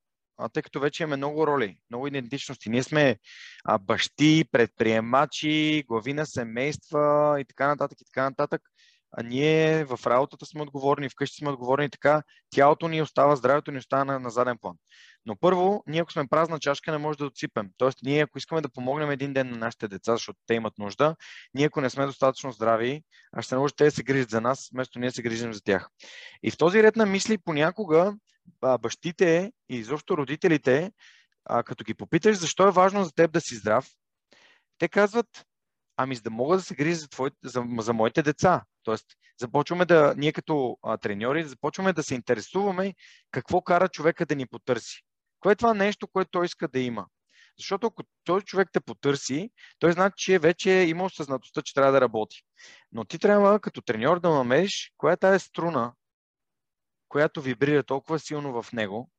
[0.53, 2.71] тъй като вече имаме много роли, много идентичности.
[2.71, 3.17] Ние сме
[3.65, 8.63] а, бащи, предприемачи, глави на семейства и така нататък и така нататък.
[9.17, 13.79] А ние в работата сме отговорни, вкъщи сме отговорни, така тялото ни остава, здравето ни
[13.79, 14.77] остава на, на заден план.
[15.27, 17.71] Но първо, ние ако сме празна чашка, не може да отсипем.
[17.77, 21.17] Тоест, ние ако искаме да помогнем един ден на нашите деца, защото те имат нужда,
[21.55, 24.69] ние ако не сме достатъчно здрави, а ще наложи те да се грижат за нас,
[24.73, 25.89] вместо ние се грижим за тях.
[26.43, 28.15] И в този ред на мисли понякога
[28.81, 30.93] бащите и изобщо родителите,
[31.45, 33.89] а, като ги попиташ защо е важно за теб да си здрав,
[34.79, 35.47] те казват,
[35.97, 38.65] Ами за да мога да се грижа за, твоите, за, за моите деца.
[38.83, 39.07] Тоест,
[39.41, 42.95] започваме да, ние като а, треньори, започваме да се интересуваме
[43.31, 45.03] какво кара човека да ни потърси.
[45.41, 47.07] Кое е това нещо, което той иска да има?
[47.59, 51.93] Защото ако този човек те потърси, той знае, че вече е имал съзнатостта, че трябва
[51.93, 52.43] да работи.
[52.93, 55.93] Но ти трябва като треньор да намериш коя е тази струна,
[57.13, 59.11] която вибрира толкова силно в него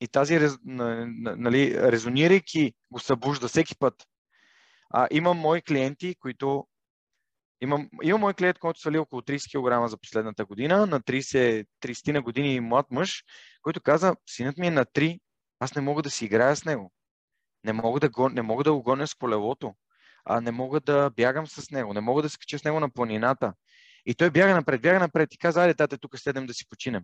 [0.00, 3.94] и тази, нали, резонирайки го събужда всеки път.
[4.90, 6.66] А, имам мои клиенти, които
[7.60, 12.12] Имам, имам мой клиент, който свали около 30 кг за последната година, на 30, 30
[12.12, 13.24] на години млад мъж,
[13.62, 15.20] който каза, синът ми е на 3,
[15.60, 16.92] аз не мога да си играя с него.
[17.64, 19.74] Не мога да, го, не мога да го гоня с колелото.
[20.24, 21.94] А не мога да бягам с него.
[21.94, 23.52] Не мога да се кача с него на планината.
[24.06, 27.02] И той бяга напред, бяга напред и каза, айде, тате, тук седем да си починем.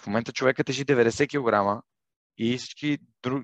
[0.00, 1.82] В момента човекът тежи 90 кг
[2.38, 2.98] и всички,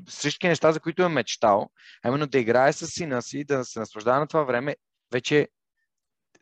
[0.09, 1.71] всички неща, за които е мечтал,
[2.05, 4.77] а именно да играе с сина си, да се наслаждава на това време,
[5.13, 5.49] вече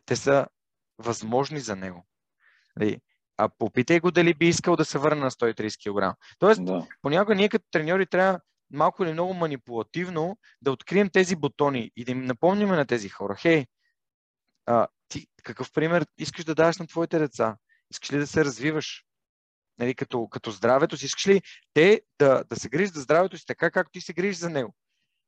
[0.05, 0.47] те са
[0.97, 2.07] възможни за него.
[2.75, 3.01] Нали,
[3.37, 6.17] а попитай го дали би искал да се върне на 130 кг.
[6.39, 6.87] Тоест, да.
[7.01, 8.39] понякога ние като треньори трябва
[8.71, 13.35] малко или много манипулативно да открием тези бутони и да им напомним на тези хора.
[13.35, 13.65] Хей,
[14.65, 17.57] а, ти какъв пример искаш да даваш на твоите деца?
[17.91, 19.03] Искаш ли да се развиваш?
[19.79, 21.41] Нали, като, като здравето си, искаш ли
[21.73, 24.75] те да, да се грижат за здравето си така, както ти се грижиш за него?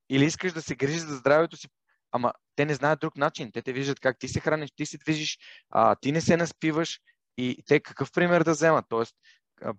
[0.09, 1.67] Или искаш да се грижиш за здравето си,
[2.11, 3.51] ама те не знаят друг начин.
[3.51, 5.37] Те те виждат как ти се храниш, ти се движиш,
[5.69, 6.99] а, ти не се наспиваш
[7.37, 8.85] и те какъв пример да вземат.
[8.89, 9.15] Тоест,
[9.61, 9.73] а,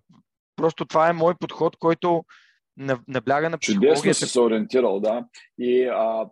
[0.55, 2.25] просто това е мой подход, който
[3.07, 4.01] набляга на психологията.
[4.01, 5.25] Чудесно си се ориентирал, да.
[5.59, 6.29] И а,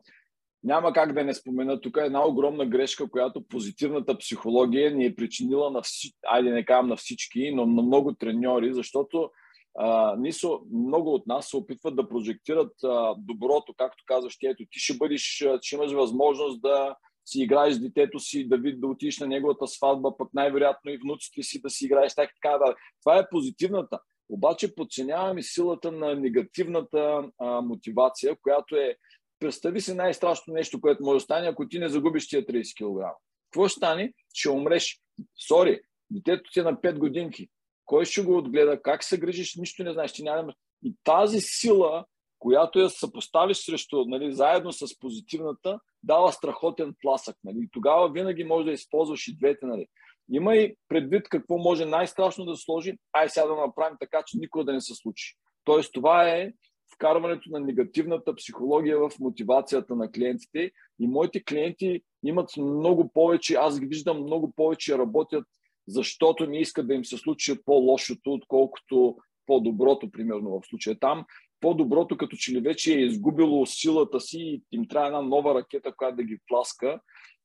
[0.63, 5.71] няма как да не спомена тук една огромна грешка, която позитивната психология ни е причинила
[5.71, 9.29] на всички, айде не казвам на всички, но на много треньори, защото
[9.77, 14.79] а, нисо, много от нас се опитват да прожектират а, доброто, както казваш ето ти
[14.79, 15.21] ще бъдеш,
[15.61, 16.95] ще имаш възможност да
[17.25, 21.43] си играеш с детето си, да, да отидеш на неговата сватба, пък най-вероятно и внуците
[21.43, 22.75] си да си играеш така, така да.
[23.01, 23.99] Това е позитивната.
[24.29, 28.95] Обаче подценяваме силата на негативната а, мотивация, която е
[29.39, 33.17] представи си най-страшното нещо, което може да стане, ако ти не загубиш тия 30 кг.
[33.51, 34.13] Какво ще стане?
[34.33, 34.99] Ще умреш.
[35.47, 35.79] Сори,
[36.11, 37.47] детето ти е на 5 годинки.
[37.85, 38.81] Кой ще го отгледа?
[38.81, 39.55] Как се грижиш?
[39.55, 40.13] Нищо не знаеш.
[40.13, 40.53] Ти няма...
[40.83, 42.05] И тази сила,
[42.39, 47.35] която я съпоставиш срещу, нали, заедно с позитивната, дава страхотен тласък.
[47.43, 47.57] Нали.
[47.59, 49.65] И тогава винаги можеш да използваш и двете.
[49.65, 49.87] Нали.
[50.31, 54.65] Има и предвид какво може най-страшно да сложи, ай сега да направим така, че никога
[54.65, 55.35] да не се случи.
[55.63, 56.51] Тоест това е
[56.95, 63.79] вкарването на негативната психология в мотивацията на клиентите и моите клиенти имат много повече, аз
[63.79, 65.43] ги виждам много повече работят,
[65.87, 71.25] защото не искат да им се случи по-лошото, отколкото по-доброто, примерно в случая там.
[71.61, 75.95] По-доброто, като че ли вече е изгубило силата си и им трябва една нова ракета,
[75.95, 76.99] която да ги пласка.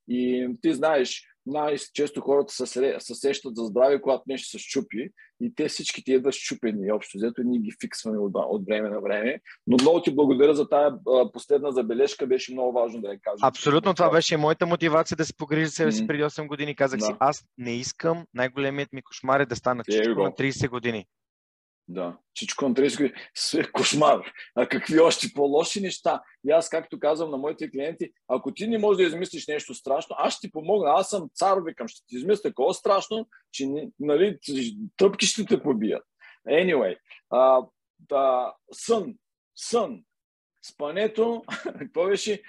[0.09, 5.09] И ти знаеш, най-често хората се, се сещат за здраве, когато нещо се щупи
[5.41, 6.93] и те всички ти идват щупени.
[6.93, 9.41] Общо взето ние ги фиксваме от, от време на време.
[9.67, 10.97] Но много ти благодаря за тази
[11.33, 13.37] последна забележка, беше много важно да я кажа.
[13.43, 16.77] Абсолютно, това беше моята мотивация да се погрижа себе си преди 8 години.
[16.77, 17.07] Казах да.
[17.07, 21.07] си, аз не искам най-големият ми кошмар е да стана чичко на 30 години.
[21.89, 23.13] Да, всичко на 30 години
[23.55, 24.33] е кошмар.
[24.55, 26.23] А какви още по-лоши неща?
[26.49, 30.17] И аз, както казвам на моите клиенти, ако ти не можеш да измислиш нещо страшно,
[30.19, 30.91] аз ще ти помогна.
[30.91, 33.69] Аз съм цар, викам, ще ти измисля такова страшно, че
[33.99, 34.39] нали,
[34.97, 36.05] тръпки ще те побият.
[36.49, 36.97] Anyway,
[37.31, 37.63] а,
[37.99, 39.15] да, сън,
[39.57, 40.05] сън.
[40.73, 41.43] Спането,
[41.79, 42.43] какво беше?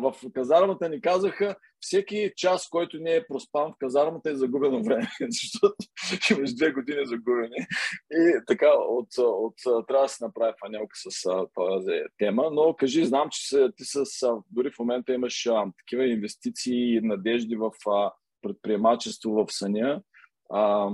[0.00, 5.08] В казармата ни казаха, всеки час, който не е проспан в казармата е загубено време,
[5.30, 5.74] защото
[6.30, 7.56] имаш две години загубени.
[8.12, 11.22] И така, от, от, трябва да се направи фанелка с
[11.54, 14.04] тази тема, но кажи, знам, че ти с,
[14.50, 20.02] дори в момента имаш а, такива инвестиции и надежди в а, предприемачество в съня.
[20.52, 20.90] А,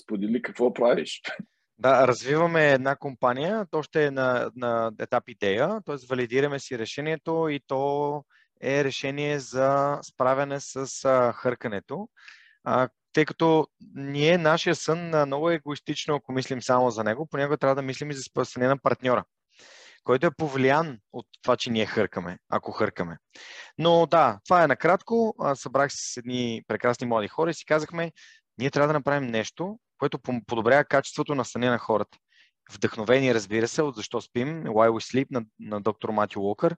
[0.00, 1.22] сподели какво правиш.
[1.78, 6.06] Да, развиваме една компания, то ще е на, на етап идея, т.е.
[6.06, 8.24] валидираме си решението и то
[8.62, 12.08] е решение за справяне с а, хъркането.
[12.64, 17.74] А, тъй като ние, нашия сън, много егоистично, ако мислим само за него, понякога трябва
[17.74, 19.24] да мислим и за спасение на партньора,
[20.04, 23.18] който е повлиян от това, че ние хъркаме, ако хъркаме.
[23.78, 25.34] Но да, това е накратко.
[25.54, 28.12] Събрах се с едни прекрасни млади хора и си казахме,
[28.58, 32.18] ние трябва да направим нещо, което подобрява качеството на съня на хората.
[32.72, 36.76] Вдъхновение, разбира се, от Защо спим, Why We Sleep на, на доктор Матю Уокър.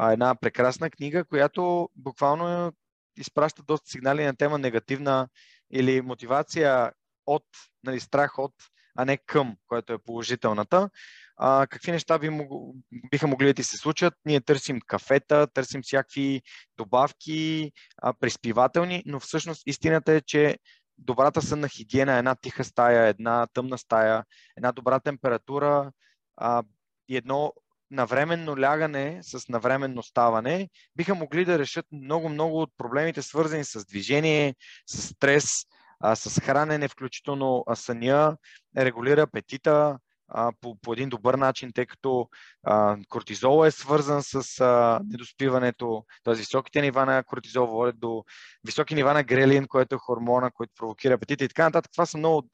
[0.00, 2.72] Една прекрасна книга, която буквално
[3.16, 5.28] изпраща доста сигнали на тема негативна
[5.72, 6.92] или мотивация
[7.26, 7.44] от,
[7.84, 8.54] нали, страх от,
[8.96, 10.90] а не към, което е положителната.
[11.36, 12.76] а, какви неща би мог,
[13.10, 14.14] биха могли да ти се случат.
[14.24, 16.42] Ние търсим кафета, търсим всякакви
[16.76, 20.58] добавки, а, приспивателни, но всъщност истината е, че
[20.98, 24.24] добрата сънна хигиена една тиха стая, една тъмна стая,
[24.56, 25.92] една добра температура
[26.36, 26.62] а,
[27.08, 27.52] и едно
[27.90, 34.54] навременно лягане с навременно ставане биха могли да решат много-много от проблемите, свързани с движение,
[34.86, 35.64] с стрес,
[36.00, 38.36] а, с хранене, включително съня,
[38.76, 39.98] регулира апетита,
[40.28, 42.28] а, по, по един добър начин, тъй като
[42.62, 46.34] а, кортизол е свързан с а, недоспиването, т.е.
[46.34, 48.24] високите нива на кортизол водят до
[48.64, 51.92] високи нива на грелин, което е хормона, който провокира апетита и така нататък.
[51.92, 52.48] Това са много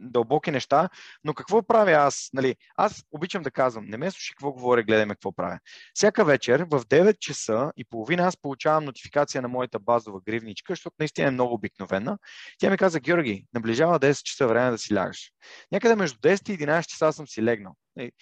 [0.00, 0.88] дълбоки неща,
[1.24, 2.30] но какво правя аз?
[2.32, 5.58] Нали, аз обичам да казвам, не ме слушай какво говоря, гледай ме какво правя.
[5.94, 10.96] Всяка вечер в 9 часа и половина аз получавам нотификация на моята базова гривничка, защото
[10.98, 12.18] наистина е много обикновена.
[12.58, 15.30] Тя ми каза, Георги, наближава 10 часа време да си лягаш.
[15.72, 17.74] Някъде между 10 и 11 часа съм си легнал.
[17.96, 18.12] Нали,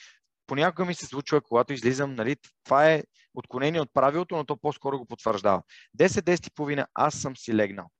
[0.47, 3.03] понякога ми се случва, когато излизам, нали, това е
[3.35, 5.63] отклонение от правилото, но то по-скоро го потвърждава.
[5.99, 7.91] 10-10 и половина аз съм си легнал.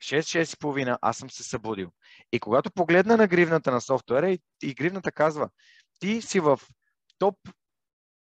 [0.00, 1.90] 6-6 и половина аз съм се събудил.
[2.32, 5.48] И когато погледна на гривната на софтуера и, и гривната казва,
[6.00, 6.60] ти си в
[7.18, 7.36] топ,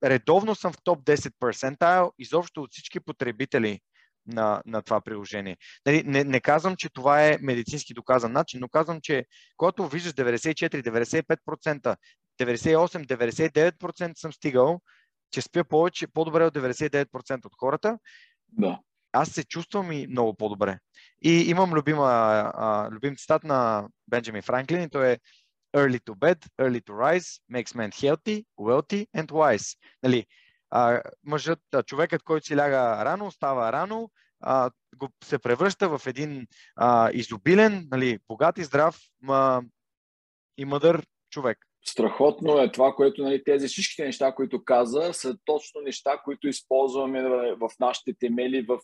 [0.05, 3.81] редовно съм в топ 10 перцентайл изобщо от всички потребители
[4.27, 5.57] на, на това приложение.
[5.87, 9.25] Нали, не, не казвам, че това е медицински доказан начин, но казвам, че
[9.57, 11.97] когато виждаш 94-95%,
[12.41, 14.81] 98-99% съм стигал,
[15.31, 17.99] че спя повече, по-добре от 99% от хората,
[18.49, 18.81] да.
[19.21, 20.79] Аз се чувствам и много по-добре.
[21.23, 22.07] И имам любима,
[22.55, 25.19] а, любим цитат на Бенджамин Франклин и той е
[25.77, 29.79] Early to bed, early to rise, makes man healthy, wealthy and wise.
[30.03, 30.27] Нали,
[30.71, 34.11] а, мъжът, а, човекът, който си ляга рано, става рано,
[34.41, 36.47] а, го, се превръща в един
[36.77, 39.63] а, изобилен, нали, богат и здрав ма,
[40.59, 41.66] и мъдър човек.
[41.89, 47.23] Страхотно е това, което нали, тези всичките неща, които каза, са точно неща, които използваме
[47.61, 48.81] в нашите темели, в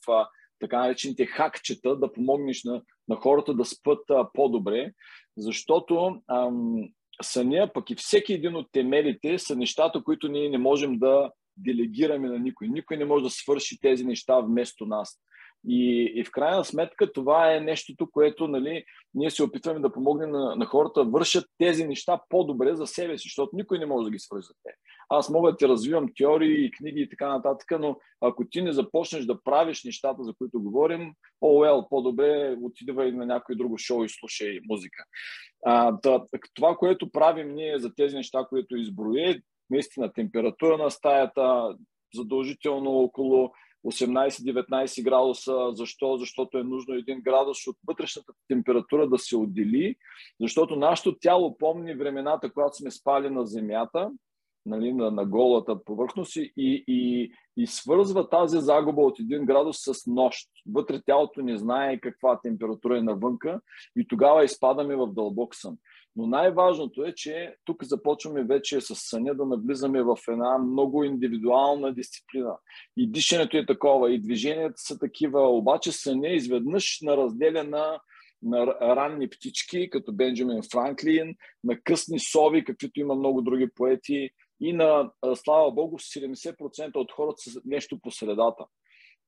[0.61, 4.93] така наречените хакчета, да помогнеш на, на хората да спът а, по-добре,
[5.37, 6.89] защото ам,
[7.23, 12.29] съня, пък и всеки един от темелите са нещата, които ние не можем да делегираме
[12.29, 12.69] на никой.
[12.69, 15.19] Никой не може да свърши тези неща вместо нас.
[15.69, 18.85] И, и в крайна сметка това е нещото, което нали,
[19.15, 23.23] ние се опитваме да помогнем на, на хората вършат тези неща по-добре за себе си,
[23.23, 24.75] защото никой не може да ги свърши за те.
[25.09, 28.73] Аз мога да ти развивам теории и книги и така нататък, но ако ти не
[28.73, 34.05] започнеш да правиш нещата, за които говорим, о, well, по-добре отидвай на някое друго шоу
[34.05, 35.05] и слушай музика.
[35.67, 41.77] А, да, това, което правим ние за тези неща, които изброи, наистина температура на стаята,
[42.15, 43.53] задължително около
[43.87, 45.71] 18-19 градуса.
[45.73, 46.17] Защо?
[46.17, 49.97] Защото е нужно 1 градус от вътрешната температура да се отдели,
[50.41, 54.11] защото нашето тяло помни времената, когато сме спали на земята,
[54.67, 60.07] нали, на, на голата повърхност и, и, и свързва тази загуба от 1 градус с
[60.07, 60.49] нощ.
[60.73, 63.61] Вътре тялото не знае каква температура е навънка
[63.97, 65.77] и тогава изпадаме в дълбок сън.
[66.17, 71.95] Но най-важното е, че тук започваме вече с съня да навлизаме в една много индивидуална
[71.95, 72.57] дисциплина.
[72.97, 78.01] И дишането е такова, и движенията са такива, обаче съня изведнъж на разделя на
[78.43, 81.35] на ранни птички, като Бенджамин Франклин,
[81.65, 87.51] на късни сови, каквито има много други поети, и на, слава Богу, 70% от хората
[87.51, 88.65] са нещо по средата.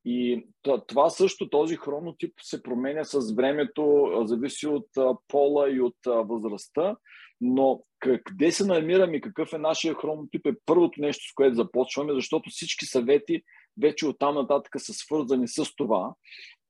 [0.05, 0.46] И
[0.86, 4.88] това също, този хронотип се променя с времето, зависи от
[5.28, 6.96] пола и от възрастта,
[7.40, 12.50] но къде се намираме какъв е нашия хронотип е първото нещо, с което започваме, защото
[12.50, 13.42] всички съвети
[13.80, 16.14] вече оттам нататък са свързани с това.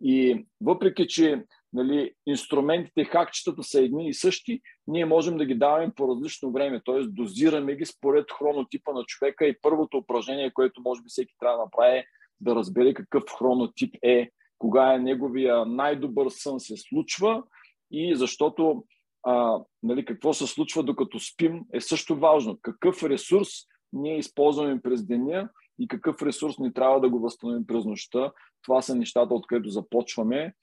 [0.00, 5.92] И въпреки, че нали, инструментите, хакчетата са едни и същи, ние можем да ги даваме
[5.96, 7.00] по различно време, т.е.
[7.00, 11.64] дозираме ги според хронотипа на човека и първото упражнение, което може би всеки трябва да
[11.64, 12.04] направи е
[12.40, 17.42] да разбере какъв хронотип е, кога е неговия най-добър сън се случва
[17.90, 18.84] и защото
[19.26, 22.58] а, нали, какво се случва докато спим е също важно.
[22.62, 23.48] Какъв ресурс
[23.92, 28.32] ние използваме през деня и какъв ресурс ни трябва да го възстановим през нощта.
[28.62, 30.54] Това са нещата, от където започваме.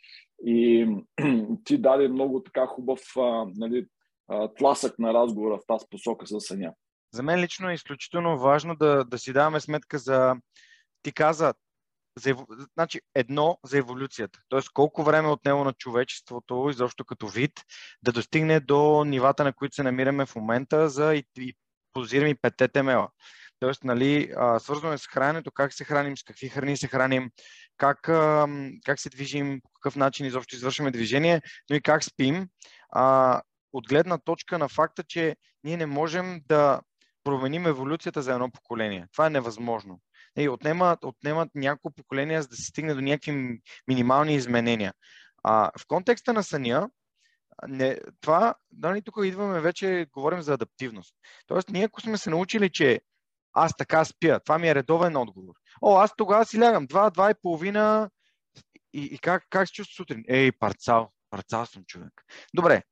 [0.45, 0.87] И
[1.63, 3.85] ти даде много така хубав а, нали,
[4.27, 6.73] а, тласък на разговора в тази посока с съня.
[7.13, 10.35] За мен лично е изключително важно да, да си даваме сметка за...
[11.03, 11.53] Ти каза,
[12.17, 12.35] за,
[12.73, 14.39] значи, едно за еволюцията.
[14.49, 17.51] Тоест колко време е отнело на човечеството, изобщо като вид,
[18.03, 21.55] да достигне до нивата, на които се намираме в момента, за и, и
[21.93, 23.09] позираме и петте темела.
[23.59, 27.31] Тоест, нали, свързваме с храненето, как се храним, с какви храни се храним,
[27.77, 28.01] как,
[28.85, 32.47] как се движим, по какъв начин изобщо извършваме движение, но и как спим.
[32.89, 33.41] А,
[33.73, 36.81] от гледна точка на факта, че ние не можем да
[37.23, 39.07] променим еволюцията за едно поколение.
[39.11, 39.99] Това е невъзможно.
[40.37, 44.93] И отнемат, отнемат няколко поколения, за да се стигне до някакви минимални изменения.
[45.43, 46.89] А в контекста на съня,
[47.67, 51.15] не, това, нали, тук идваме вече, говорим за адаптивност.
[51.47, 53.01] Тоест, ние ако сме се научили, че
[53.53, 55.53] аз така спя, това ми е редовен отговор.
[55.81, 58.09] О, аз тогава си лягам, два, два и половина
[58.93, 60.23] и, и как, как се чувства сутрин?
[60.27, 62.13] Ей, парцал, парцал съм човек.
[62.53, 62.83] Добре,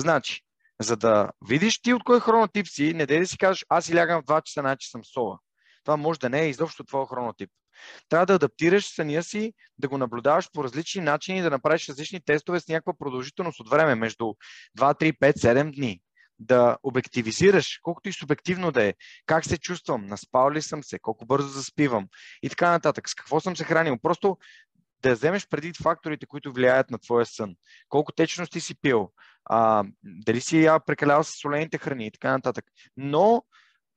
[0.00, 0.40] значи,
[0.80, 3.96] за да видиш ти от кой хронотип си, не дай да си кажеш, аз си
[3.96, 5.38] лягам в 2 часа, значи съм сова.
[5.84, 7.50] Това може да не е изобщо твой хронотип.
[8.08, 12.60] Трябва да адаптираш съня си, да го наблюдаваш по различни начини, да направиш различни тестове
[12.60, 14.34] с някаква продължителност от време, между 2,
[14.78, 16.00] 3, 5, 7 дни.
[16.38, 18.94] Да обективизираш, колкото и субективно да е,
[19.26, 22.08] как се чувствам, наспал ли съм се, колко бързо заспивам
[22.42, 23.98] и така нататък, с какво съм се хранил.
[24.02, 24.38] Просто
[25.02, 27.54] да вземеш преди факторите, които влияят на твоя сън.
[27.88, 29.12] Колко течност ти си пил,
[29.44, 32.64] а, дали си я прекалял с солените храни и така нататък.
[32.96, 33.44] Но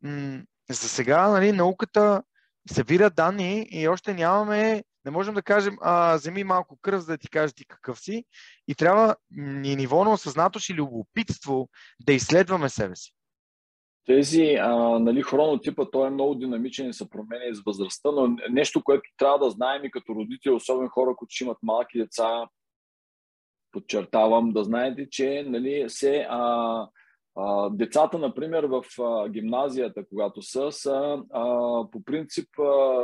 [0.03, 2.24] м- за сега нали, науката
[2.72, 7.18] събира данни и още нямаме, не можем да кажем, а, вземи малко кръв, за да
[7.18, 8.26] ти кажа ти какъв си.
[8.68, 11.70] И трябва ни ниво на осъзнатост или любопитство
[12.05, 13.11] да изследваме себе си.
[14.05, 18.84] Тези а, нали, хронотипа, той е много динамичен и се променя с възрастта, но нещо,
[18.84, 22.47] което трябва да знаем и като родители, особено хора, които ще имат малки деца,
[23.72, 26.88] подчертавам, да знаете, че нали, се а,
[27.71, 28.83] децата, например, в
[29.29, 31.23] гимназията, когато са, са
[31.91, 32.49] по принцип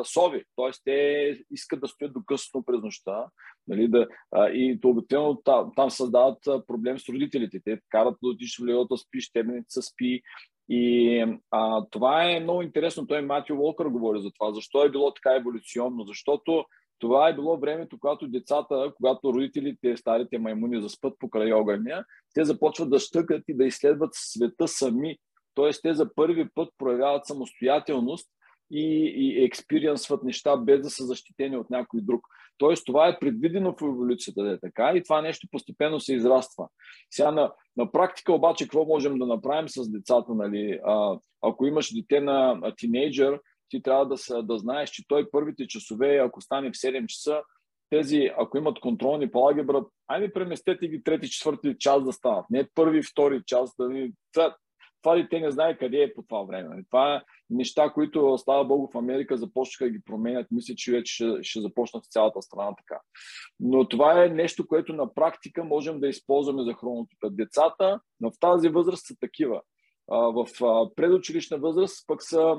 [0.03, 0.71] сови, т.е.
[0.85, 3.25] те искат да стоят до късно през нощта
[3.67, 4.07] нали, да,
[4.53, 7.61] и то обикновено там, там създават проблем с родителите.
[7.65, 10.21] Те карат да отиш в леото, спиш, тебеницата спи,
[10.69, 13.07] и а, това е много интересно.
[13.07, 14.53] Той Матио Волкър говори за това.
[14.53, 16.03] Защо е било така еволюционно?
[16.03, 16.65] Защото
[16.99, 22.89] това е било времето, когато децата, когато родителите, старите маймуни заспът покрай огъня, те започват
[22.89, 25.17] да щъкат и да изследват света сами.
[25.53, 28.29] Тоест, те за първи път проявяват самостоятелност
[28.71, 32.27] и, и експириенсват неща без да са защитени от някой друг.
[32.57, 36.67] Тоест, това е предвидено в еволюцията да е така и това нещо постепенно се израства.
[37.11, 40.33] Сега на, на практика обаче какво можем да направим с децата?
[40.33, 40.79] Нали?
[40.85, 43.39] А, ако имаш дете на тинейджър,
[43.73, 47.41] ти трябва да, са, да знаеш, че той първите часове, ако стане в 7 часа,
[47.89, 52.45] тези, ако имат контролни по алгебра, айде преместете ги трети, четвърти час да станат.
[52.49, 53.75] Не първи, втори час.
[53.79, 53.89] Да,
[54.33, 54.55] това,
[55.01, 56.83] това дете не знае къде е по това време.
[56.89, 60.47] Това е неща, които, става Богу, в Америка започнаха да ги променят.
[60.51, 63.01] Мисля, че вече ще, ще започнат в цялата страна така.
[63.59, 67.29] Но това е нещо, което на практика можем да използваме за хронотипа.
[67.31, 69.61] Децата в тази възраст са такива
[70.07, 70.47] в
[70.95, 72.57] предучилищна възраст пък са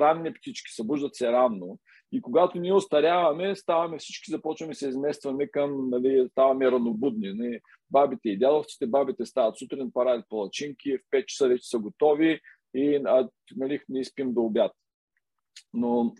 [0.00, 1.78] ранни птички, събуждат се ранно.
[2.12, 7.32] И когато ние остаряваме, ставаме всички, започваме се изместваме към, нали, ставаме ранобудни.
[7.32, 7.60] Нали.
[7.90, 12.40] Бабите и дядовците, бабите стават сутрин, парадят палачинки, в 5 часа вече са готови
[12.74, 14.72] и а, нали, ние спим до обяд.
[15.74, 16.14] Но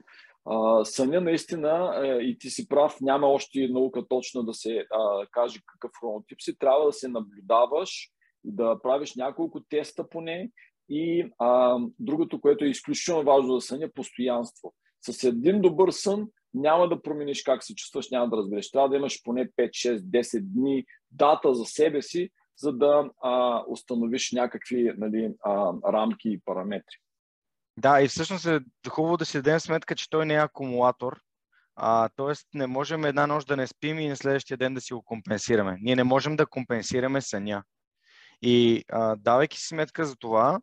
[0.51, 5.27] а, съня наистина, е, и ти си прав, няма още наука точно да се а,
[5.31, 8.11] каже какъв хронотип си, трябва да се наблюдаваш,
[8.45, 10.51] да правиш няколко теста поне
[10.88, 14.74] и а, другото, което е изключително важно за съня, постоянство.
[15.01, 18.70] С един добър сън няма да промениш как се чувстваш, няма да разбереш.
[18.70, 23.64] Трябва да имаш поне 5, 6, 10 дни дата за себе си, за да а,
[23.68, 26.97] установиш някакви нали, а, рамки и параметри.
[27.76, 31.20] Да, и всъщност е хубаво да си дадем сметка, че той не е акумулатор.
[31.76, 34.93] А, тоест не можем една нощ да не спим и на следващия ден да си
[34.93, 35.78] го компенсираме.
[35.80, 37.62] Ние не можем да компенсираме съня.
[38.43, 40.61] И а, давайки си сметка за това,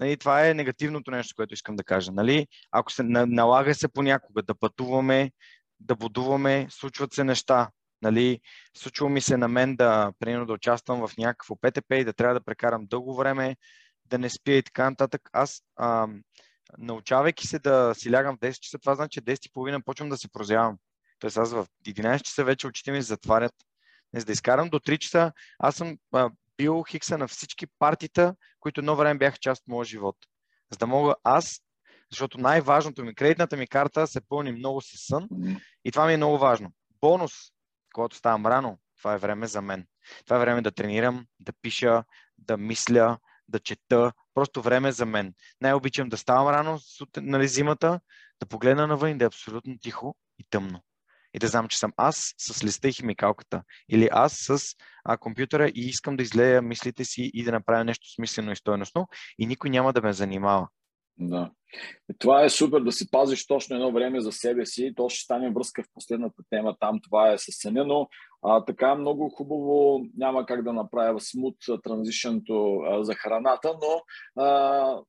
[0.00, 2.12] нали, това е негативното нещо, което искам да кажа.
[2.12, 2.46] Нали?
[2.70, 5.32] Ако се налага се понякога да пътуваме,
[5.80, 7.70] да будуваме, случват се неща.
[8.02, 8.40] Нали,
[8.76, 12.34] случва ми се на мен да, примерно, да участвам в някакво ПТП и да трябва
[12.34, 13.56] да прекарам дълго време,
[14.06, 15.28] да не спя и така нататък.
[15.32, 16.08] Аз, а,
[16.78, 20.28] научавайки се да си лягам в 10 часа, това значи, че 10.30 почвам да се
[20.28, 20.78] прозявам.
[21.18, 23.54] Тоест аз в 11 часа вече очите ми затварят.
[24.12, 25.96] Не, за да изкарам до 3 часа, аз съм
[26.56, 30.16] бил хикса на всички партита, които едно време бяха част от моя живот.
[30.72, 31.60] За да мога аз,
[32.10, 35.28] защото най-важното ми, кредитната ми карта се пълни много с сън
[35.84, 36.72] и това ми е много важно.
[37.00, 37.32] Бонус,
[37.94, 39.86] когато ставам рано, това е време за мен.
[40.24, 42.04] Това е време да тренирам, да пиша,
[42.38, 44.12] да мисля, да чета.
[44.34, 45.34] Просто време за мен.
[45.60, 46.78] Най-обичам да ставам рано,
[47.16, 48.00] нали, зимата,
[48.40, 50.80] да погледна навън и да е абсолютно тихо и тъмно
[51.34, 54.58] и да знам, че съм аз с листа и химикалката или аз с
[55.04, 59.08] а, компютъра и искам да излея мислите си и да направя нещо смислено и стойностно
[59.38, 60.68] и никой няма да ме занимава.
[61.18, 61.50] Да.
[62.18, 64.92] Това е супер да си пазиш точно едно време за себе си.
[64.96, 67.00] То ще стане връзка в последната тема там.
[67.02, 68.08] Това е със съня, но
[68.42, 74.02] а, така много хубаво няма как да направя смут транзишънто за храната, но
[74.42, 75.00] а,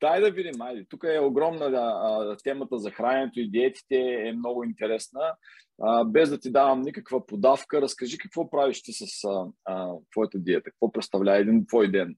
[0.00, 0.62] Дай да видим.
[0.62, 0.86] Айде.
[0.88, 5.34] Тук е огромна а, темата за храненето и диетите е много интересна.
[5.82, 10.38] А, без да ти давам никаква подавка, разкажи какво правиш ти с а, а, твоята
[10.38, 10.70] диета?
[10.70, 12.16] Какво представлява един твой ден?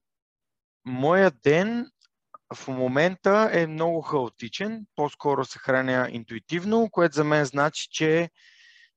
[0.85, 1.87] Моя ден
[2.55, 4.85] в момента е много хаотичен.
[4.95, 8.29] По-скоро се храня интуитивно, което за мен значи, че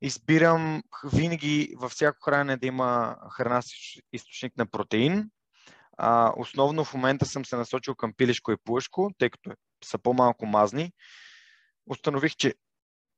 [0.02, 3.68] избирам винаги във всяко хранене да има храна с
[4.12, 5.30] източник на протеин.
[5.98, 9.50] А, основно в момента съм се насочил към пилешко и плъшко, тъй като
[9.84, 10.92] са по-малко мазни.
[11.86, 12.54] Установих, че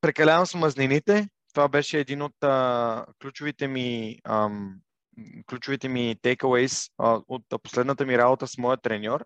[0.01, 1.29] прекалявам с мазнините.
[1.55, 4.81] Това беше един от а, ключовите ми ам,
[5.47, 9.25] ключовите ми takeaways а, от последната ми работа с моя треньор,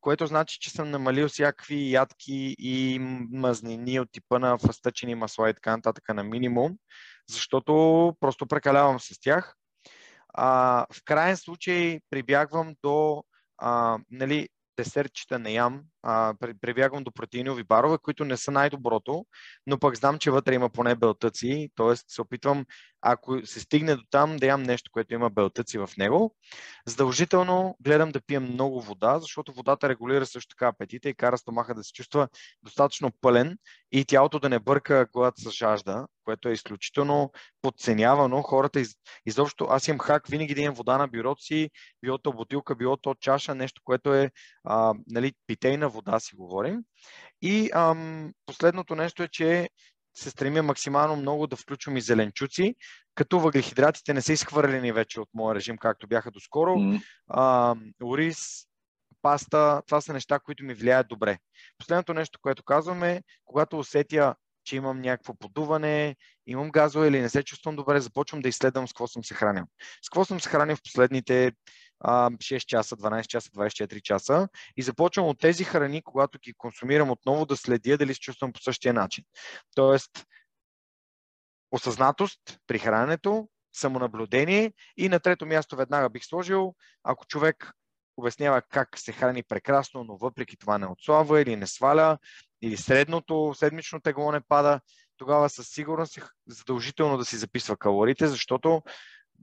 [0.00, 2.98] което значи, че съм намалил всякакви ядки и
[3.32, 6.76] мазнини от типа на фъстъчени масла и така нататък на минимум,
[7.28, 7.72] защото
[8.20, 9.56] просто прекалявам с тях.
[10.34, 13.24] А, в крайен случай прибягвам до
[13.58, 19.26] а, нали, десертчета не ям, а, прибягвам до протеинови барове, които не са най-доброто,
[19.66, 21.96] но пък знам, че вътре има поне белтъци, т.е.
[21.96, 22.64] се опитвам,
[23.02, 26.36] ако се стигне до там, да ям нещо, което има белтъци в него.
[26.86, 31.74] Задължително гледам да пия много вода, защото водата регулира също така апетита и кара стомаха
[31.74, 32.28] да се чувства
[32.62, 33.58] достатъчно пълен
[33.92, 37.32] и тялото да не бърка глад с жажда, което е изключително
[37.62, 38.42] подценявано.
[38.42, 38.94] Хората из,
[39.26, 41.70] изобщо, аз имам хак винаги да имам вода на бюрото си,
[42.02, 44.30] било то бутилка, било то чаша, нещо, което е
[44.64, 46.82] а, нали, питейна вода, си говорим.
[47.42, 49.68] И ам, последното нещо е, че
[50.14, 52.74] се стремя максимално много да включвам и зеленчуци,
[53.14, 56.70] като въглехидратите не са изхвърлени вече от моя режим, както бяха доскоро.
[56.70, 57.02] Mm.
[57.28, 58.38] А, ориз,
[59.22, 61.38] паста, това са неща, които ми влияят добре.
[61.78, 64.34] Последното нещо, което казваме, когато усетя,
[64.64, 66.16] че имам някакво подуване,
[66.46, 69.64] имам газове или не се чувствам добре, започвам да изследвам с какво съм се хранил.
[70.02, 71.52] С какво съм се хранил в последните
[72.04, 77.46] 6 часа, 12 часа, 24 часа и започвам от тези храни, когато ги консумирам отново
[77.46, 79.24] да следя дали се чувствам по същия начин.
[79.74, 80.26] Тоест,
[81.70, 86.74] осъзнатост при храненето, самонаблюдение и на трето място веднага бих сложил,
[87.04, 87.72] ако човек
[88.16, 92.18] обяснява как се храни прекрасно, но въпреки това не отслабва или не сваля,
[92.62, 94.80] или средното седмично тегло не пада,
[95.16, 98.82] тогава със сигурност е задължително да си записва калориите, защото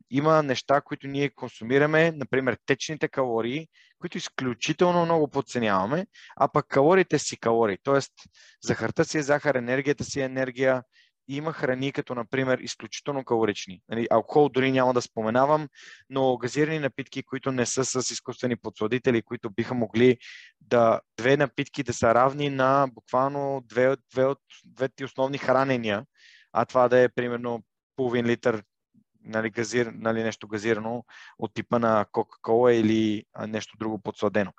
[0.10, 3.68] има неща, които ние консумираме, например течните калории,
[4.00, 7.78] които изключително много подценяваме, а пък калориите си калории.
[7.84, 8.14] Тоест,
[8.64, 10.84] захарта си е захар, енергията си е енергия.
[11.30, 13.82] И има храни, като например изключително калорични.
[13.90, 15.68] Нали, алкохол дори няма да споменавам,
[16.10, 20.18] но газирани напитки, които не са с изкуствени подсладители, които биха могли
[20.62, 26.06] да две напитки да са равни на буквално две, две от двете основни хранения,
[26.54, 27.64] а това да е примерно
[27.96, 28.64] половин литър
[29.28, 31.06] нали, газир, нали, нещо газирано
[31.40, 34.54] от типа на Кока-Кола или нещо друго подсладено.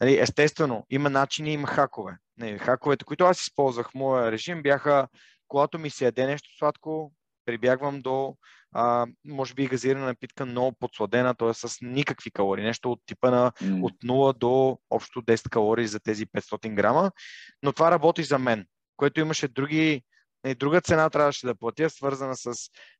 [0.00, 2.16] Нали, естествено, има начини, има хакове.
[2.38, 5.08] Нали, хаковете, които аз използвах в моя режим, бяха,
[5.48, 7.12] когато ми се яде нещо сладко,
[7.44, 8.36] прибягвам до,
[8.72, 11.54] а, може би, газирана напитка, но подсладена, т.е.
[11.54, 12.64] с никакви калории.
[12.64, 13.82] Нещо от типа на mm.
[13.82, 17.12] от 0 до общо 10 калории за тези 500 грама.
[17.62, 18.66] Но това работи за мен,
[18.96, 20.02] което имаше други
[20.46, 22.52] и друга цена трябваше да платя, свързана с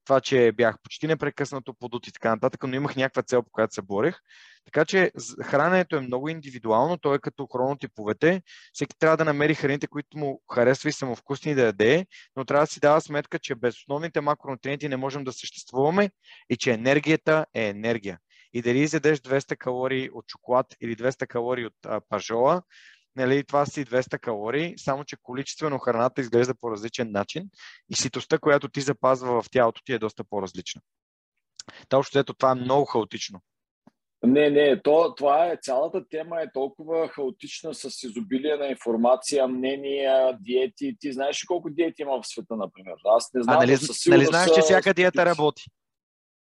[0.04, 3.74] това, че бях почти непрекъснато подут и така нататък, но имах някаква цел, по която
[3.74, 4.18] се борех.
[4.64, 5.12] Така че
[5.42, 8.42] храненето е много индивидуално, то е като хронотиповете.
[8.72, 12.44] Всеки трябва да намери храните, които му харесва и са му вкусни да яде, но
[12.44, 16.10] трябва да си дава сметка, че без основните макронутриенти не можем да съществуваме
[16.50, 18.18] и че енергията е енергия.
[18.52, 22.62] И дали изядеш 200 калории от шоколад или 200 калории от а, пажола,
[23.18, 27.50] нали, това си 200 калории, само че количествено храната изглежда по различен начин
[27.90, 30.80] и ситостта, която ти запазва в тялото ти е доста по-различна.
[31.88, 33.40] Точно ето това е много хаотично.
[34.22, 40.38] Не, не, то, това е, цялата тема е толкова хаотична с изобилие на информация, мнения,
[40.40, 40.96] диети.
[41.00, 42.94] Ти знаеш ли колко диети има в света, например?
[43.04, 43.56] Аз не знам.
[43.56, 43.76] А нали,
[44.08, 45.64] нали знаеш, че всяка диета работи?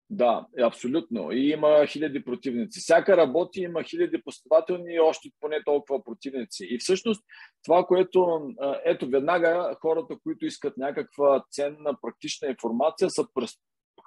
[0.10, 1.32] Да, абсолютно.
[1.32, 2.80] И има хиляди противници.
[2.80, 6.68] Всяка работи има хиляди последователни и още поне толкова противници.
[6.70, 7.24] И всъщност
[7.64, 8.42] това, което
[8.86, 13.26] ето веднага хората, които искат някаква ценна, практична информация, са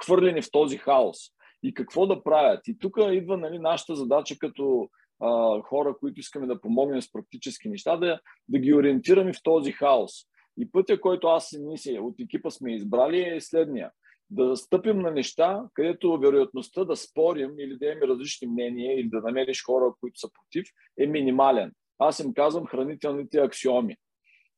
[0.02, 1.18] хвърлени в този хаос.
[1.62, 2.68] И какво да правят?
[2.68, 4.88] И тук идва нали, нашата задача като
[5.20, 9.72] а, хора, които искаме да помогнем с практически неща, да, да ги ориентираме в този
[9.72, 10.12] хаос.
[10.60, 13.90] И пътя, който аз и ние от екипа сме избрали е следния–
[14.30, 19.20] да стъпим на неща, където вероятността да спорим или да имаме различни мнения или да
[19.20, 20.68] намериш хора, които са против,
[20.98, 21.72] е минимален.
[21.98, 23.96] Аз им казвам хранителните аксиоми.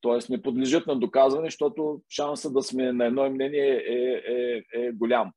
[0.01, 4.93] Тоест не подлежат на доказване, защото шанса да сме на едно мнение е, е, е
[4.93, 5.33] голям.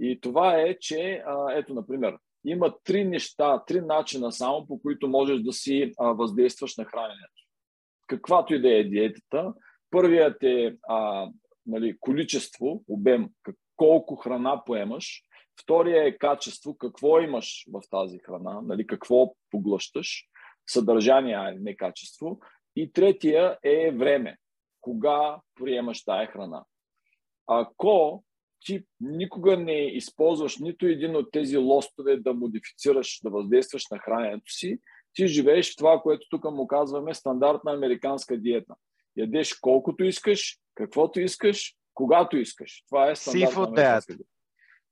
[0.00, 1.22] И това е, че,
[1.54, 6.84] ето, например, има три неща, три начина само, по които можеш да си въздействаш на
[6.84, 7.42] храненето.
[8.06, 9.54] Каквато и да е диетата,
[9.90, 11.28] първият е а,
[11.66, 13.28] нали, количество, обем,
[13.78, 15.22] колко храна поемаш.
[15.62, 20.24] Втория е качество, какво имаш в тази храна, нали, какво поглъщаш,
[20.66, 22.40] съдържание, а не качество.
[22.76, 24.36] И третия е време,
[24.80, 26.64] кога приемаш тая храна.
[27.46, 28.24] Ако
[28.64, 34.52] ти никога не използваш нито един от тези лостове да модифицираш, да въздействаш на храненето
[34.52, 34.78] си,
[35.14, 38.74] ти живееш в това, което тук му казваме стандартна американска диета.
[39.16, 42.84] Ядеш колкото искаш, каквото искаш, когато искаш.
[42.88, 44.16] Това е стандартна.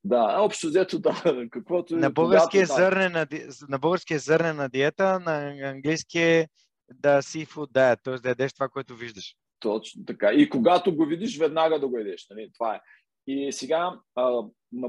[0.04, 1.48] Да, общо взето да.
[1.50, 3.26] Каквото, на, български е зърнена,
[3.68, 6.48] на български е зърнена диета, на английски е
[6.94, 8.14] да seafood diet, т.е.
[8.14, 9.34] да ядеш това, което виждаш.
[9.60, 10.32] Точно така.
[10.32, 12.26] И когато го видиш, веднага да го ядеш.
[12.30, 12.50] Нали?
[12.58, 12.80] Това е.
[13.26, 14.42] И сега, а,
[14.72, 14.88] на,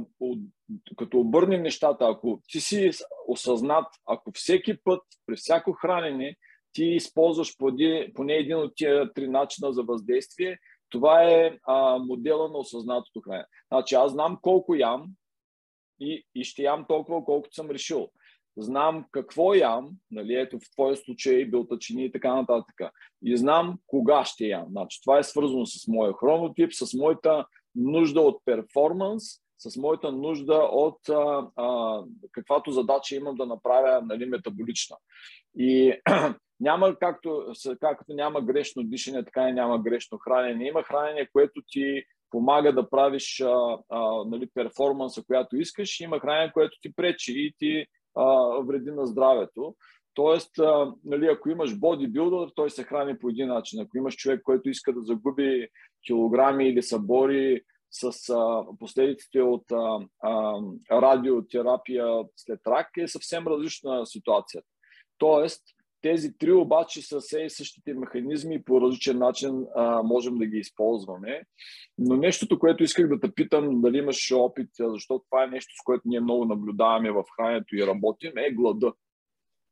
[0.97, 2.91] като обърнем нещата, ако ти си
[3.27, 6.35] осъзнат, ако всеки път, при всяко хранене,
[6.73, 7.57] ти използваш
[8.15, 10.57] поне един от тия три начина за въздействие,
[10.89, 13.45] това е а, модела на осъзнатото хранене.
[13.71, 15.05] Значи аз знам колко ям
[15.99, 18.09] и, и ще ям толкова, колкото съм решил.
[18.57, 22.75] Знам какво ям, нали, ето в твоя случай белтачини и така нататък.
[23.23, 24.65] И знам кога ще ям.
[24.69, 29.23] Значи, това е свързано с моя хронотип, с моята нужда от перформанс,
[29.57, 34.97] с моята нужда от а, а, каквато задача имам да направя нали, метаболична.
[35.57, 35.93] И
[36.59, 40.67] няма както, както няма грешно дишане, така и няма грешно хранене.
[40.67, 45.99] Има хранене, което ти помага да правиш а, а, нали, перформанса, която искаш.
[45.99, 47.85] Има хранене, което ти пречи и ти
[48.15, 48.25] а,
[48.63, 49.75] вреди на здравето.
[50.13, 53.81] Тоест, а, нали, ако имаш бодибилдър, той се храни по един начин.
[53.81, 55.67] Ако имаш човек, който иска да загуби
[56.07, 62.05] килограми или се бори с а, последиците от а, а, радиотерапия
[62.35, 64.67] след рак, е съвсем различна ситуацията.
[65.17, 65.63] Тоест,
[66.01, 70.45] тези три обаче са все и същите механизми и по различен начин а, можем да
[70.45, 71.43] ги използваме.
[71.97, 75.83] Но нещото, което исках да те питам, дали имаш опит, защото това е нещо, с
[75.83, 78.93] което ние много наблюдаваме в храненето и работим, е глада.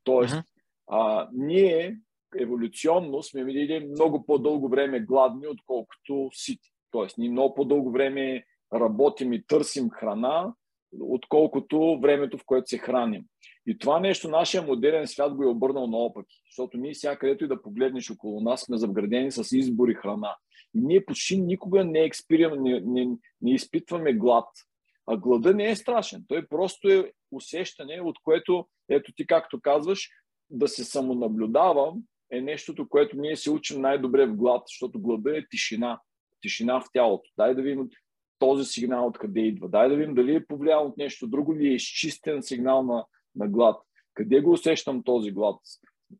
[0.04, 0.44] Тоест, uh-huh.
[0.88, 1.98] а, ние
[2.40, 6.70] еволюционно сме били много по-дълго време гладни, отколкото сити.
[6.92, 10.54] Тоест, ние много по-дълго време работим и търсим храна,
[11.00, 13.24] отколкото времето, в което се храним.
[13.68, 17.48] И това нещо нашия модерен свят го е обърнал наопаки, защото ние сега където и
[17.48, 20.36] да погледнеш около нас сме завградени с избори храна.
[20.76, 23.08] И ние почти никога не, експерим, не, не,
[23.42, 24.48] не изпитваме глад.
[25.08, 26.24] А глада не е страшен.
[26.28, 30.10] Той просто е усещане, от което, ето ти както казваш,
[30.50, 35.48] да се самонаблюдавам е нещото, което ние се учим най-добре в глад, защото глада е
[35.50, 36.00] тишина.
[36.42, 37.30] Тишина в тялото.
[37.38, 37.90] Дай да видим
[38.40, 39.70] този сигнал откъде идва.
[39.70, 43.06] Дай да видим дали е повлиял от нещо друго или е изчистен сигнал на,
[43.36, 43.82] на глад.
[44.14, 45.60] Къде го усещам този глад?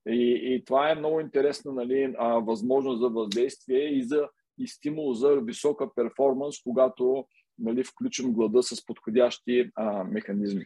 [0.08, 5.14] И, и това е много интересна нали, а, възможност за въздействие и, за, и стимул
[5.14, 7.26] за висока перформанс, когато
[7.60, 10.66] нали, включим глада с подходящи а, механизми.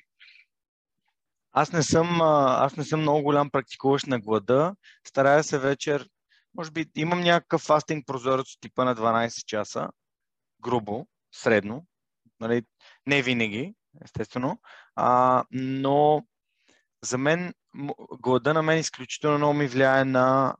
[1.51, 4.75] Аз не, съм, аз не съм много голям практикуващ на глада.
[5.07, 6.09] Старая се вечер,
[6.55, 9.89] може би имам някакъв фастинг прозорец от типа на 12 часа,
[10.61, 11.85] грубо, средно.
[12.39, 12.61] Нали,
[13.07, 13.73] не винаги,
[14.05, 14.59] естествено.
[14.95, 16.25] А, но
[17.01, 17.53] за мен
[18.19, 20.55] глада на мен изключително много ми влияе на,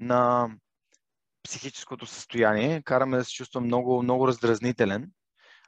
[0.00, 0.48] на
[1.42, 2.82] психическото състояние.
[2.82, 5.10] Караме да се чувствам много, много раздразнителен.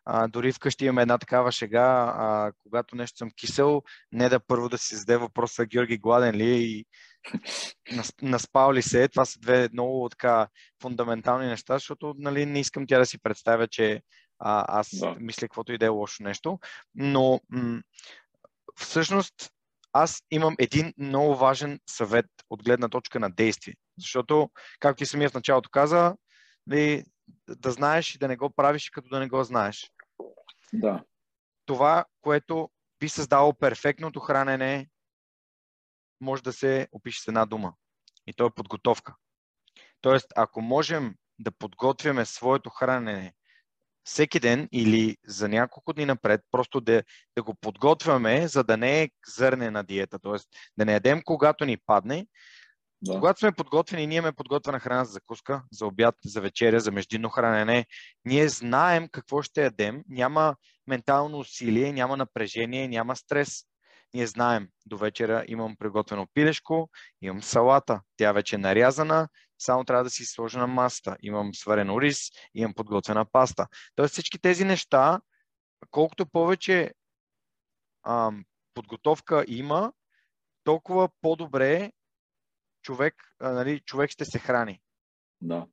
[0.04, 3.82] А, дори вкъщи имаме една такава шега, а, когато нещо съм кисел,
[4.12, 6.86] не да първо да си зададе въпроса Георги гладен ли е и
[8.22, 9.09] наспал ли се.
[9.09, 10.48] Това са две много така
[10.82, 14.02] фундаментални неща, защото нали, не искам тя да си представя, че
[14.38, 15.16] а, аз да.
[15.20, 16.59] мисля каквото и да е лошо нещо.
[16.94, 17.82] Но м-
[18.76, 19.34] всъщност
[20.03, 23.74] аз имам един много важен съвет от гледна точка на действие.
[23.99, 26.16] Защото, както ти самия в началото каза,
[26.70, 27.05] ли,
[27.49, 29.92] да знаеш и да не го правиш, като да не го знаеш.
[30.72, 31.05] Да.
[31.66, 32.70] Това, което
[33.01, 34.88] би създало перфектното хранене,
[36.20, 37.74] може да се опише с една дума.
[38.26, 39.14] И то е подготовка.
[40.01, 43.34] Тоест, ако можем да подготвяме своето хранене
[44.05, 47.03] всеки ден или за няколко дни напред, просто да,
[47.36, 50.36] да го подготвяме, за да не е зърнена диета, т.е.
[50.76, 52.26] да не ядем когато ни падне.
[53.03, 53.12] Да.
[53.12, 57.28] Когато сме подготвени, ние имаме подготвена храна за закуска, за обяд, за вечеря, за междинно
[57.28, 57.86] хранене.
[58.24, 63.64] Ние знаем какво ще ядем, няма ментално усилие, няма напрежение, няма стрес.
[64.14, 66.90] Ние знаем, до вечера имам приготвено пилешко,
[67.22, 69.28] имам салата, тя вече е нарязана,
[69.59, 71.16] само трябва да си сложа на масата.
[71.22, 73.66] Имам сварено рис, имам подготвена паста.
[73.94, 75.20] Тоест всички тези неща,
[75.90, 76.94] колкото повече
[78.06, 78.44] ам,
[78.74, 79.92] подготовка има,
[80.64, 81.92] толкова по-добре
[82.82, 84.80] човек, а, нали, човек ще се храни.
[85.40, 85.66] Да.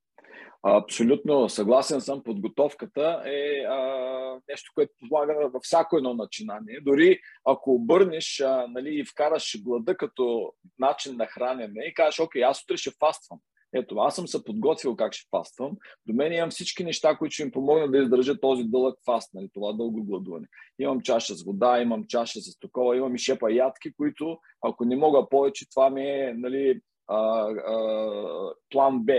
[0.64, 2.24] Абсолютно съгласен съм.
[2.24, 6.80] Подготовката е а, нещо, което помага във всяко едно начинание.
[6.82, 12.44] Дори ако обърнеш а, нали, и вкараш глада като начин на хранене и кажеш, окей,
[12.44, 13.40] аз утре ще фаствам.
[13.76, 15.78] Ето, аз съм се подготвил как ще фаствам.
[16.06, 19.50] До мен имам всички неща, които ще им помогнат да издържа този дълъг фаст, нали,
[19.54, 20.48] това дълго гладуване.
[20.80, 24.96] Имам чаша с вода, имам чаша с такова, имам и шепа ядки, които, ако не
[24.96, 27.18] мога повече, това ми е нали, а,
[27.50, 29.14] а, план Б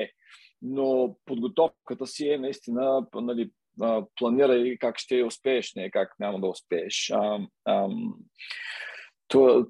[0.63, 3.51] но подготовката си е наистина нали,
[4.17, 7.11] планирай как ще успееш, не как няма да успееш.
[7.15, 7.89] А, а,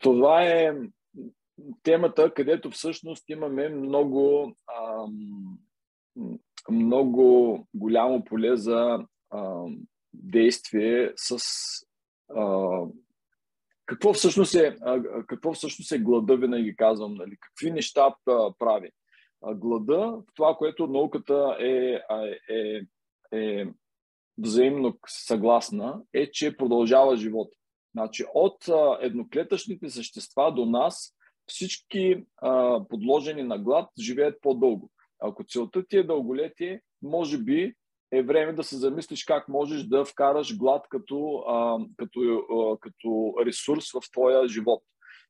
[0.01, 0.73] това е
[1.83, 5.07] темата, където всъщност имаме много, а,
[6.71, 8.99] много голямо поле за
[9.31, 9.65] а,
[10.15, 11.39] действие с
[12.37, 12.81] а,
[13.87, 17.37] какво всъщност е, а, какво всъщност е глада, винаги казвам, нали?
[17.41, 18.15] какви неща
[18.59, 18.91] прави
[19.43, 22.01] глада, това, което науката е,
[22.51, 22.81] е,
[23.33, 23.67] е
[24.39, 27.57] взаимно съгласна, е, че продължава живота.
[27.95, 28.69] Значи, от
[29.01, 31.17] едноклетъчните същества до нас
[31.47, 34.91] всички а, подложени на глад живеят по-дълго.
[35.21, 37.75] Ако целта ти е дълголетие, може би
[38.13, 43.35] е време да се замислиш как можеш да вкараш глад като, а, като, а, като
[43.47, 44.83] ресурс в твоя живот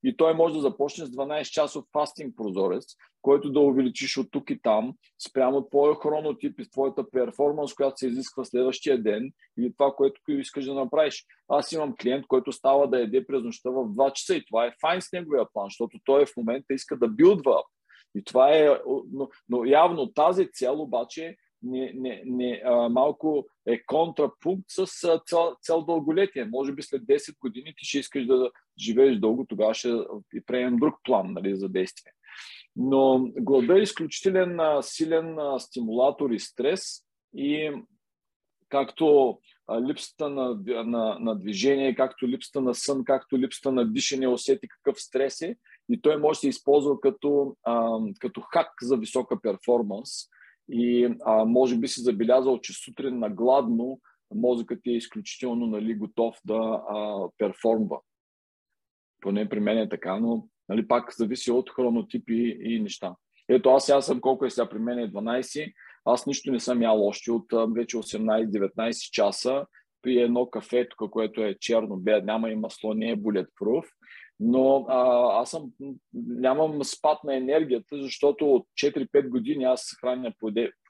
[0.05, 2.85] и той може да започне с 12 часов фастинг прозорец,
[3.23, 4.95] който да увеличиш от тук и там,
[5.29, 10.65] спрямо твоя хронотип и твоята перформанс, която се изисква следващия ден или това, което искаш
[10.65, 11.25] да направиш.
[11.49, 14.75] Аз имам клиент, който става да еде през нощта в 2 часа и това е
[14.81, 17.63] файн с неговия план, защото той в момента иска да билдва.
[18.15, 18.79] И това е,
[19.13, 24.87] но, но явно тази цел обаче не, не, не, а, малко е контрапункт с
[25.27, 26.45] цел, цел дълголетие.
[26.45, 29.95] Може би след 10 години ти ще искаш да живееш дълго, тогава ще
[30.47, 32.13] приемем друг план нали, за действие.
[32.77, 37.03] Но глада е изключителен силен стимулатор и стрес
[37.35, 37.73] и
[38.69, 39.39] както
[39.89, 45.01] липсата на, на, на движение, както липсата на сън, както липсата на дишане, усети какъв
[45.01, 45.57] стрес е
[45.89, 50.11] и той може да се използва като, а, като хак за висока перформанс
[50.69, 54.01] и а, може би си забелязал, че сутрин на гладно
[54.35, 58.01] мозъкът е изключително нали, готов да а, перформва.
[59.21, 63.15] Поне при мен е така, но нали, пак зависи от хронотипи и неща.
[63.49, 65.73] Ето аз сега съм, колко е сега при мен е 12,
[66.05, 69.67] аз нищо не съм ял още от вече 18-19 часа
[70.03, 73.85] при едно кафе, тук, което е черно, бе, няма и масло, не е bulletproof
[74.41, 75.71] но а, аз съм,
[76.15, 80.33] нямам спад на енергията, защото от 4-5 години аз се храня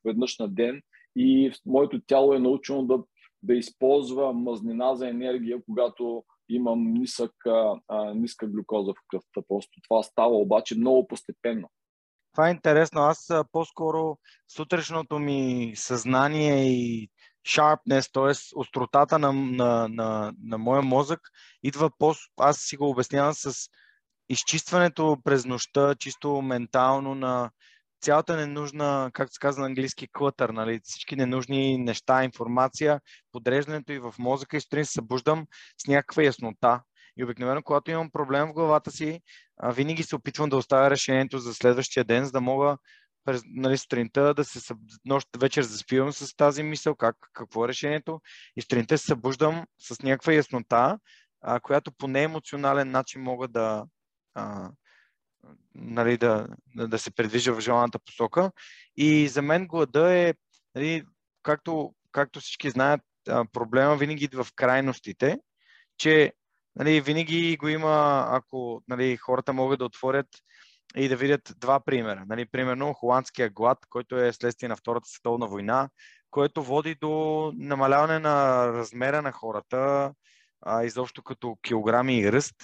[0.04, 0.82] веднъж на ден
[1.16, 2.98] и моето тяло е научено да,
[3.42, 7.32] да използва мазнина за енергия, когато имам нисък,
[7.88, 9.42] а, ниска глюкоза в кръвта.
[9.48, 11.68] Просто това става обаче много постепенно.
[12.32, 13.00] Това е интересно.
[13.00, 14.18] Аз по-скоро
[14.48, 17.08] сутрешното ми съзнание и
[17.46, 18.58] sharpness, т.е.
[18.58, 21.20] остротата на, на, на, на моя мозък,
[21.62, 22.14] идва по...
[22.36, 23.54] Аз си го обяснявам с
[24.28, 27.50] изчистването през нощта, чисто ментално на
[28.00, 30.80] цялата ненужна, както се казва на английски, клътър, нали?
[30.84, 33.00] всички ненужни неща, информация,
[33.32, 35.46] подреждането и в мозъка и сутрин се събуждам
[35.84, 36.80] с някаква яснота.
[37.18, 39.20] И обикновено, когато имам проблем в главата си,
[39.64, 42.76] винаги се опитвам да оставя решението за следващия ден, за да мога
[43.26, 44.78] през нали, сутринта да се съб...
[45.04, 48.20] нощ вечер заспивам с тази мисъл, как, какво е решението
[48.56, 50.98] и сутринта се събуждам с някаква яснота,
[51.40, 53.84] а, която по неемоционален начин мога да,
[54.34, 54.70] а,
[55.74, 56.46] нали, да,
[56.76, 58.50] да, да се предвижа в желаната посока.
[58.96, 60.34] И за мен глада е,
[60.74, 61.04] нали,
[61.42, 63.00] както, както всички знаят,
[63.52, 65.38] проблема винаги идва в крайностите,
[65.98, 66.32] че
[66.76, 70.28] нали, винаги го има, ако нали, хората могат да отворят
[70.96, 72.24] и да видят два примера.
[72.28, 75.88] Нали, примерно холандския глад, който е следствие на Втората световна война,
[76.30, 80.12] което води до намаляване на размера на хората,
[80.62, 82.54] а, изобщо като килограми и ръст.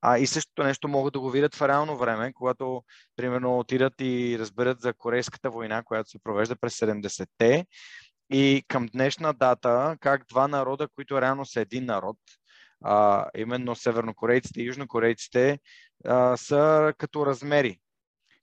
[0.00, 2.82] А, и същото нещо могат да го видят в реално време, когато,
[3.16, 7.66] примерно, отидат и разберат за Корейската война, която се провежда през 70-те.
[8.32, 12.16] И към днешна дата, как два народа, които реално са един народ,
[12.82, 15.58] а, именно севернокорейците и южнокорейците,
[16.04, 17.78] а, са като размери,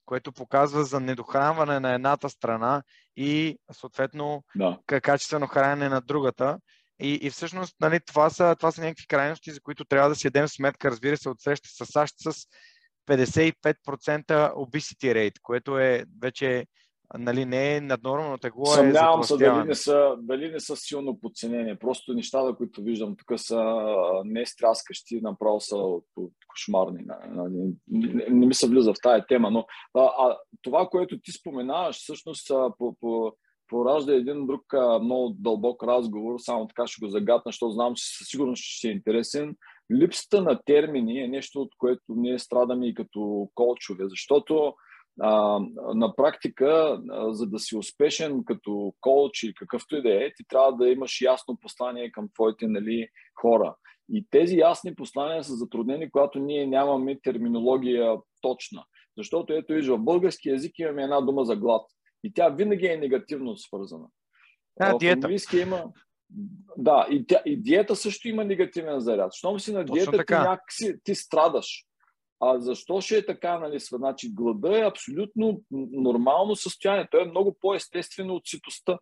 [0.04, 2.82] което показва за недохранване на едната страна
[3.16, 4.78] и съответно да.
[4.86, 6.58] качествено хранене на другата.
[7.02, 10.30] И, и всъщност нали, това, са, това са някакви крайности, за които трябва да си
[10.30, 12.46] дадем сметка, разбира се, от среща с САЩ с
[13.08, 16.66] 55% obesity rate, което е вече
[17.18, 18.62] нали, не е наднормално тегло.
[18.62, 21.78] е Съмнявам се дали не, са, дали не са силно подценени.
[21.78, 23.82] Просто нещата, които виждам тук са
[24.24, 27.04] не стряскащи, направо са от, от кошмарни.
[27.06, 31.32] Не, не, не ми се влиза в тая тема, но а, а, това, което ти
[31.32, 32.48] споменаваш, всъщност
[32.78, 33.32] по, по,
[33.68, 38.04] поражда един друг а, много дълбок разговор, само така ще го загадна, защото знам, че
[38.18, 39.56] със сигурност ще е интересен.
[39.92, 44.74] Липсата на термини е нещо, от което ние страдаме и като колчове, защото
[45.20, 45.60] а,
[45.94, 50.44] на практика, а, за да си успешен като коуч и какъвто и да е, ти
[50.48, 53.08] трябва да имаш ясно послание към твоите нали,
[53.40, 53.76] хора.
[54.12, 58.84] И тези ясни послания са затруднени, когато ние нямаме терминология точна.
[59.18, 61.86] Защото ето виж, в български язик имаме една дума за глад.
[62.24, 64.06] И тя винаги е негативно свързана.
[64.80, 65.26] А, в диета.
[65.26, 65.84] английски има...
[66.76, 69.34] Да, и, тя, и диета също има негативен заряд.
[69.34, 71.86] Щом си на диета, ти някакси ти страдаш.
[72.40, 73.78] А защо ще е така, нали?
[73.78, 75.60] Значи, глада е абсолютно
[75.92, 77.08] нормално състояние.
[77.10, 78.98] То е много по-естествено от ситостта.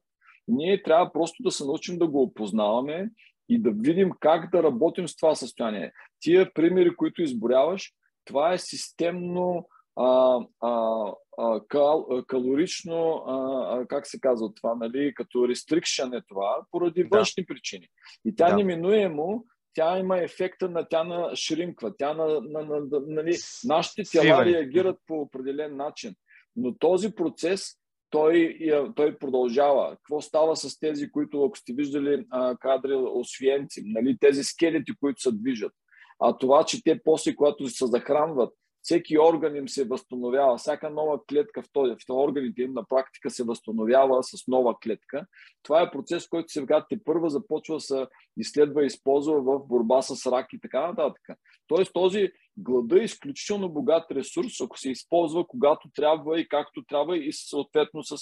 [0.49, 3.11] Ние трябва просто да се научим да го опознаваме
[3.49, 5.93] и да видим как да работим с това състояние.
[6.21, 7.93] Тия примери, които изборяваш,
[8.25, 11.05] това е системно а, а,
[11.39, 17.43] а, кал, калорично, а, как се казва това, нали, като restriction е това, поради външни
[17.43, 17.47] да.
[17.47, 17.89] причини.
[18.25, 18.57] И тя да.
[18.57, 19.45] неминуемо
[19.79, 24.45] тя има ефекта на тя на шринква, тя на, на, на, на нали, нашите тела
[24.45, 26.15] реагират по определен начин.
[26.57, 27.75] Но този процес
[28.11, 28.59] той,
[28.97, 29.97] той продължава.
[29.97, 35.21] Какво става с тези, които, ако сте виждали а, кадри освиенци, нали, тези скелети, които
[35.21, 35.73] се движат?
[36.21, 38.53] А това, че те после, когато се захранват,
[38.89, 43.31] всеки орган им се възстановява, всяка нова клетка в, този, в органите им на практика
[43.31, 45.27] се възстановява с нова клетка.
[45.63, 50.03] Това е процес, който сега те първа започва да се изследва и използва в борба
[50.03, 51.23] с рак и така нататък.
[51.67, 57.19] Тоест този глада е изключително богат ресурс, ако се използва когато трябва и както трябва
[57.19, 58.17] и съответно с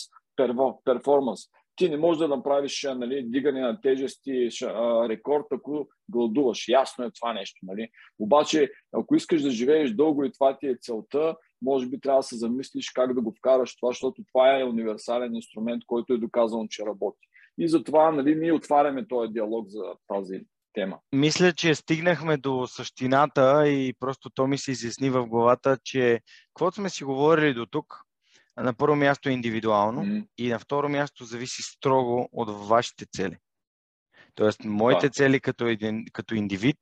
[0.85, 1.41] перформанс
[1.77, 4.49] ти не можеш да направиш нали, дигане на тежести
[5.09, 6.69] рекорд, ако гладуваш.
[6.69, 7.59] Ясно е това нещо.
[7.63, 7.89] Нали?
[8.19, 12.23] Обаче, ако искаш да живееш дълго и това ти е целта, може би трябва да
[12.23, 16.67] се замислиш как да го вкараш това, защото това е универсален инструмент, който е доказан,
[16.71, 17.27] че работи.
[17.59, 20.41] И затова нали, ние отваряме този диалог за тази
[20.73, 20.99] тема.
[21.13, 26.21] Мисля, че стигнахме до същината и просто то ми се изясни в главата, че
[26.55, 28.06] каквото сме си говорили до тук,
[28.63, 30.27] на първо място е индивидуално mm-hmm.
[30.39, 33.37] и на второ място зависи строго от вашите цели.
[34.35, 35.13] Тоест, моите да.
[35.13, 36.79] цели като, един, като индивид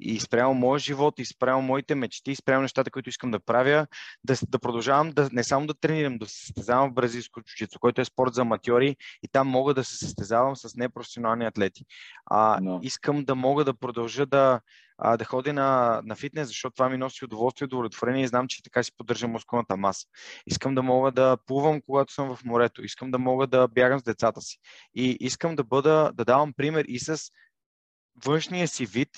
[0.00, 3.86] и спрямо моя живот, и спрямо моите мечти, и спрямо нещата, които искам да правя,
[4.24, 8.00] да, да продължавам да не само да тренирам, да се състезавам в бразилско чучицо, който
[8.00, 11.84] е спорт за аматьори и там мога да се състезавам с непрофесионални атлети.
[12.26, 12.80] А, no.
[12.82, 14.60] Искам да мога да продължа да,
[14.98, 18.62] а, да ходя на, на фитнес, защото това ми носи удоволствие удовлетворение и знам, че
[18.62, 20.06] така си поддържам мускулната маса.
[20.46, 22.84] Искам да мога да плувам, когато съм в морето.
[22.84, 24.58] Искам да мога да бягам с децата си.
[24.94, 27.30] И искам да бъда, да давам пример и с
[28.24, 29.08] външния си вид,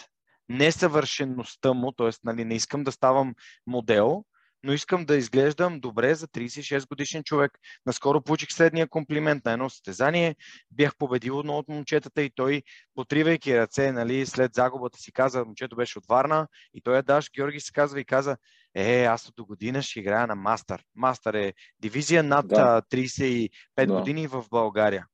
[0.49, 2.11] несъвършеността му, т.е.
[2.24, 3.34] Нали, не искам да ставам
[3.66, 4.24] модел,
[4.62, 7.53] но искам да изглеждам добре за 36 годишен човек.
[7.86, 10.36] Наскоро получих следния комплимент на едно състезание.
[10.70, 12.62] Бях победил едно от момчетата и той,
[12.94, 17.30] потривайки ръце, нали, след загубата си каза, момчето беше от Варна и той е Даш
[17.36, 18.36] Георги се казва и каза,
[18.74, 20.84] е, аз до година ще играя на Мастър.
[20.94, 22.82] Мастър е дивизия над да.
[22.92, 23.86] 35 да.
[23.86, 25.07] години в България.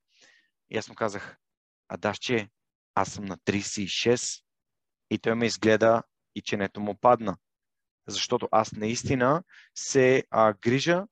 [0.70, 1.36] И аз му казах,
[1.88, 2.48] а Дашче,
[2.94, 4.43] аз съм на 36
[5.14, 6.02] и той ме изгледа
[6.34, 7.36] и ченето му падна.
[8.08, 9.42] Защото аз наистина
[9.74, 11.06] се а, грижа,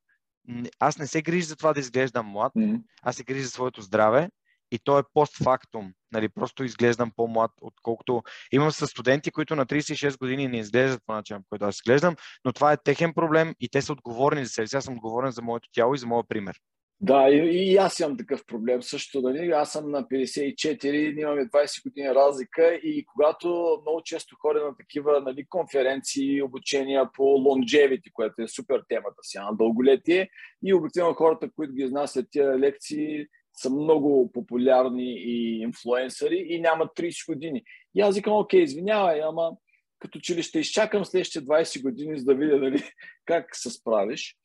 [0.78, 2.82] аз не се грижа за това да изглеждам млад, mm-hmm.
[3.03, 4.30] аз се грижа за своето здраве
[4.70, 5.92] и то е постфактум.
[6.12, 8.22] Нали, просто изглеждам по-млад, отколкото
[8.53, 12.16] имам с студенти, които на 36 години не изглеждат по начин, по който аз изглеждам,
[12.44, 14.76] но това е техен проблем и те са отговорни за себе си.
[14.76, 16.57] Аз съм отговорен за моето тяло и за моят пример.
[17.05, 19.20] Да, и, и аз имам такъв проблем също.
[19.20, 19.50] Нали?
[19.50, 25.20] Аз съм на 54, имаме 20 години разлика и когато много често ходя на такива
[25.20, 30.28] нали, конференции, обучения по longevity, което е супер темата си на дълголетие
[30.64, 36.90] и обикновено хората, които ги изнасят тия лекции, са много популярни и инфлуенсъри и нямат
[36.96, 37.62] 30 години.
[37.94, 39.50] И аз викам, окей, извинявай, ама
[39.98, 42.82] като че ли ще изчакам следващите 20 години, за да видя нали,
[43.24, 44.36] как се справиш.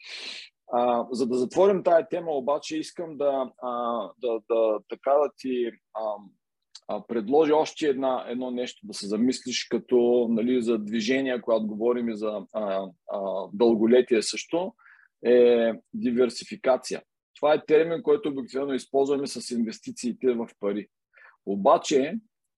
[0.74, 5.68] А, за да затворим тая тема, обаче, искам да, а, да, да, така да ти
[5.94, 6.02] а,
[6.88, 12.10] а, предложа още една, едно нещо да се замислиш като нали, за движение, когато говорим
[12.10, 14.74] и за а, а, дълголетие също,
[15.26, 17.02] е диверсификация.
[17.36, 20.88] Това е термин, който обикновено използваме с инвестициите в пари.
[21.46, 22.14] Обаче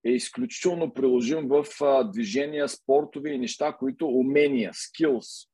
[0.05, 5.48] е изключително приложим в а, движения, спортове и неща, които умения, skills,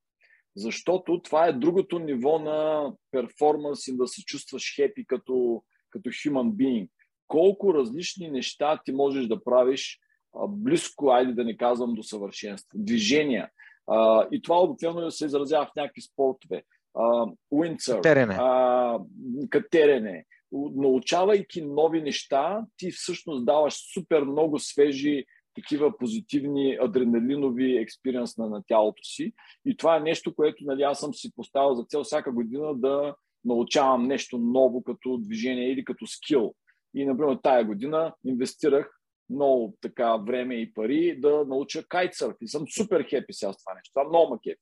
[0.55, 6.51] Защото това е другото ниво на перформанс и да се чувстваш хепи като, като human
[6.51, 6.89] being.
[7.27, 9.99] Колко различни неща ти можеш да правиш
[10.35, 12.69] а, близко, айде да не казвам до съвършенство.
[12.75, 13.49] Движения.
[13.87, 16.63] А, и това обикновено се изразява в някакви спортове.
[17.51, 18.37] Уинцър, катерене.
[19.49, 20.25] катерене.
[20.51, 25.25] Научавайки нови неща, ти всъщност даваш супер много свежи
[25.55, 29.33] такива позитивни адреналинови експириенс на, на тялото си.
[29.65, 33.15] И това е нещо, което нали, аз съм си поставил за цел всяка година да
[33.45, 36.55] научавам нещо ново като движение или като скил.
[36.95, 38.99] И, например, тая година инвестирах
[39.29, 42.35] много така време и пари да науча кайтсърф.
[42.41, 43.91] И съм супер хепи сега с това нещо.
[43.93, 44.61] Това много ме хепи.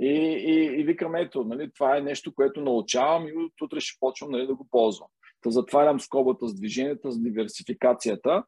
[0.00, 0.08] И,
[0.46, 4.30] и, и викам, ето, нали, това е нещо, което научавам и от утре ще почвам
[4.30, 5.08] нали, да го ползвам.
[5.42, 8.44] Та затварям скобата с движенията, с диверсификацията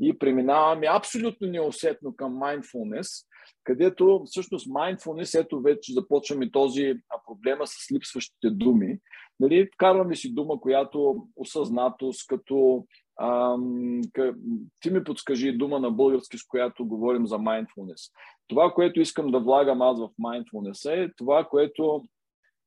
[0.00, 3.26] и преминаваме абсолютно неусетно към mindfulness,
[3.64, 6.94] където всъщност mindfulness, ето вече започваме този
[7.26, 8.98] проблема с липсващите думи.
[9.40, 12.86] Нали, вкарваме си дума, която осъзнатост, като
[13.20, 14.34] ам, къ...
[14.80, 18.12] ти ми подскажи дума на български, с която говорим за mindfulness.
[18.48, 22.04] Това, което искам да влагам аз в mindfulness е това, което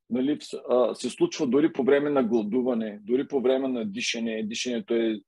[0.10, 0.38] нали,
[0.94, 4.44] се случва дори по време на гладуване, дори по време на дишане.
[4.44, 5.20] Дишането е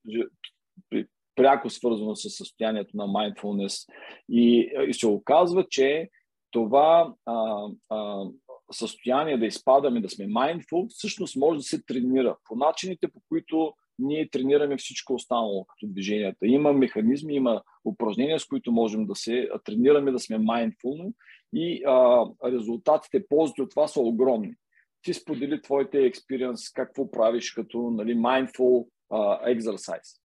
[1.35, 3.89] пряко свързано с състоянието на mindfulness.
[4.29, 6.09] И, и се оказва, че
[6.51, 8.25] това а, а,
[8.71, 13.73] състояние да изпадаме, да сме mindful, всъщност може да се тренира по начините, по които
[13.99, 16.47] ние тренираме всичко останало като движенията.
[16.47, 21.13] Има механизми, има упражнения, с които можем да се тренираме да сме mindful
[21.53, 24.53] и а, резултатите, ползите от това са огромни.
[25.01, 30.20] Ти сподели твоите експириенс, какво правиш като нали, mindful uh, exercise.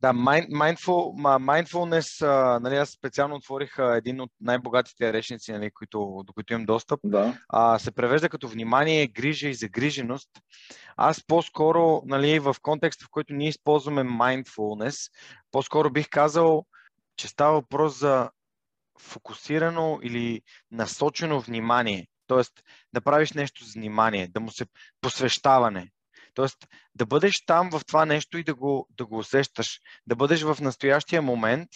[0.00, 2.22] Да, mindful, mindfulness,
[2.58, 7.00] нали, аз специално отворих един от най-богатите речници, нали, които, до които имам достъп.
[7.04, 7.38] Да.
[7.48, 10.30] А, се превежда като внимание, грижа и загриженост.
[10.96, 15.12] Аз по-скоро, нали, в контекста, в който ние използваме mindfulness,
[15.50, 16.64] по-скоро бих казал,
[17.16, 18.30] че става въпрос за
[19.00, 22.06] фокусирано или насочено внимание.
[22.26, 22.52] Тоест
[22.92, 24.66] да правиш нещо с внимание, да му се
[25.00, 25.90] посвещаване.
[26.34, 29.80] Тоест, да бъдеш там в това нещо и да го, да го усещаш.
[30.06, 31.68] Да бъдеш в настоящия момент,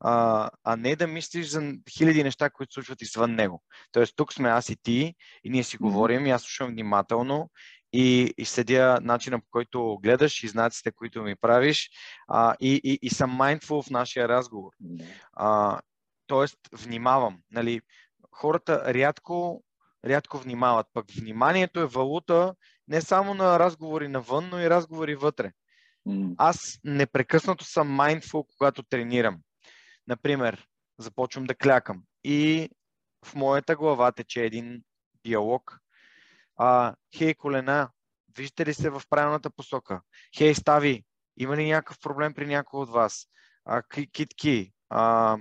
[0.00, 3.62] а, а не да мислиш за хиляди неща, които случват извън него.
[3.92, 7.50] Тоест, тук сме аз и ти, и ние си говорим, и аз слушам внимателно,
[7.92, 11.90] и, и следя начина по който гледаш и знаците, които ми правиш,
[12.28, 14.70] а, и, и, и съм mindful в нашия разговор.
[15.32, 15.80] А,
[16.26, 17.38] тоест, внимавам.
[17.50, 17.80] Нали,
[18.32, 19.64] хората рядко,
[20.06, 20.86] рядко внимават.
[20.92, 22.54] Пък вниманието е валута
[22.90, 25.52] не само на разговори навън, но и разговори вътре.
[26.36, 29.40] Аз непрекъснато съм mindful, когато тренирам.
[30.08, 30.66] Например,
[30.98, 32.70] започвам да клякам и
[33.24, 34.82] в моята глава тече един
[35.26, 35.78] диалог.
[36.56, 37.90] А, хей, колена,
[38.36, 40.00] виждате ли се в правилната посока?
[40.36, 41.04] Хей, стави,
[41.36, 43.26] има ли някакъв проблем при някой от вас?
[43.64, 43.82] А,
[44.12, 45.38] китки, а,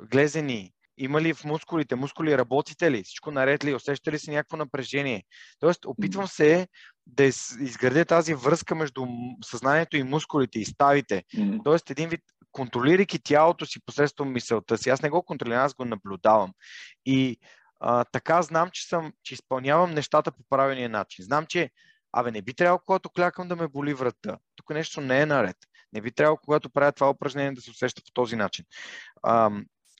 [0.00, 1.94] глезени, има ли в мускулите?
[1.94, 3.02] Мускули работите ли?
[3.02, 3.74] Всичко наред ли?
[3.74, 5.24] Усещате ли си някакво напрежение?
[5.60, 6.68] Тоест, опитвам се
[7.06, 7.24] да
[7.60, 9.06] изградя тази връзка между
[9.44, 11.24] съзнанието и мускулите и ставите.
[11.64, 12.20] Тоест, един вид,
[12.52, 14.90] контролирайки тялото си посредством мисълта си.
[14.90, 16.52] Аз не го контролирам, аз го наблюдавам.
[17.06, 17.36] И
[17.80, 21.24] а, така знам, че, съм, че изпълнявам нещата по правилния начин.
[21.24, 21.70] Знам, че
[22.12, 24.38] Абе, не би трябвало, когато клякам да ме боли врата.
[24.56, 25.56] Тук нещо не е наред.
[25.92, 28.64] Не би трябвало, когато правя това упражнение, да се усеща по този начин.
[29.22, 29.50] А,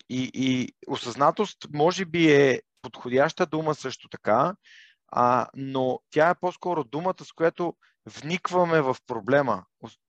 [0.08, 4.54] и, и осъзнатост може би е подходяща дума също така,
[5.08, 7.74] а, но тя е по-скоро думата, с която
[8.06, 9.64] вникваме в проблема,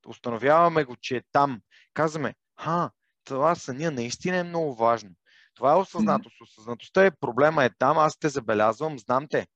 [0.08, 1.62] установяваме го, че е там.
[1.94, 2.92] Казваме, ха,
[3.24, 5.10] това съня наистина е много важно.
[5.56, 6.42] Това е осъзнатост.
[6.42, 9.48] Осъзнатостта е проблема е там, аз те забелязвам, знам те.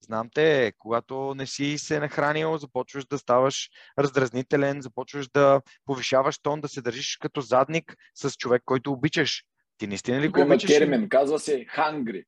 [0.00, 6.60] Знам те, когато не си се нахранил, започваш да ставаш раздразнителен, започваш да повишаваш тон,
[6.60, 9.44] да се държиш като задник с човек, който обичаш.
[9.78, 12.24] Ти наистина ли го има термин, казва се hungry.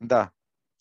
[0.00, 0.30] Да.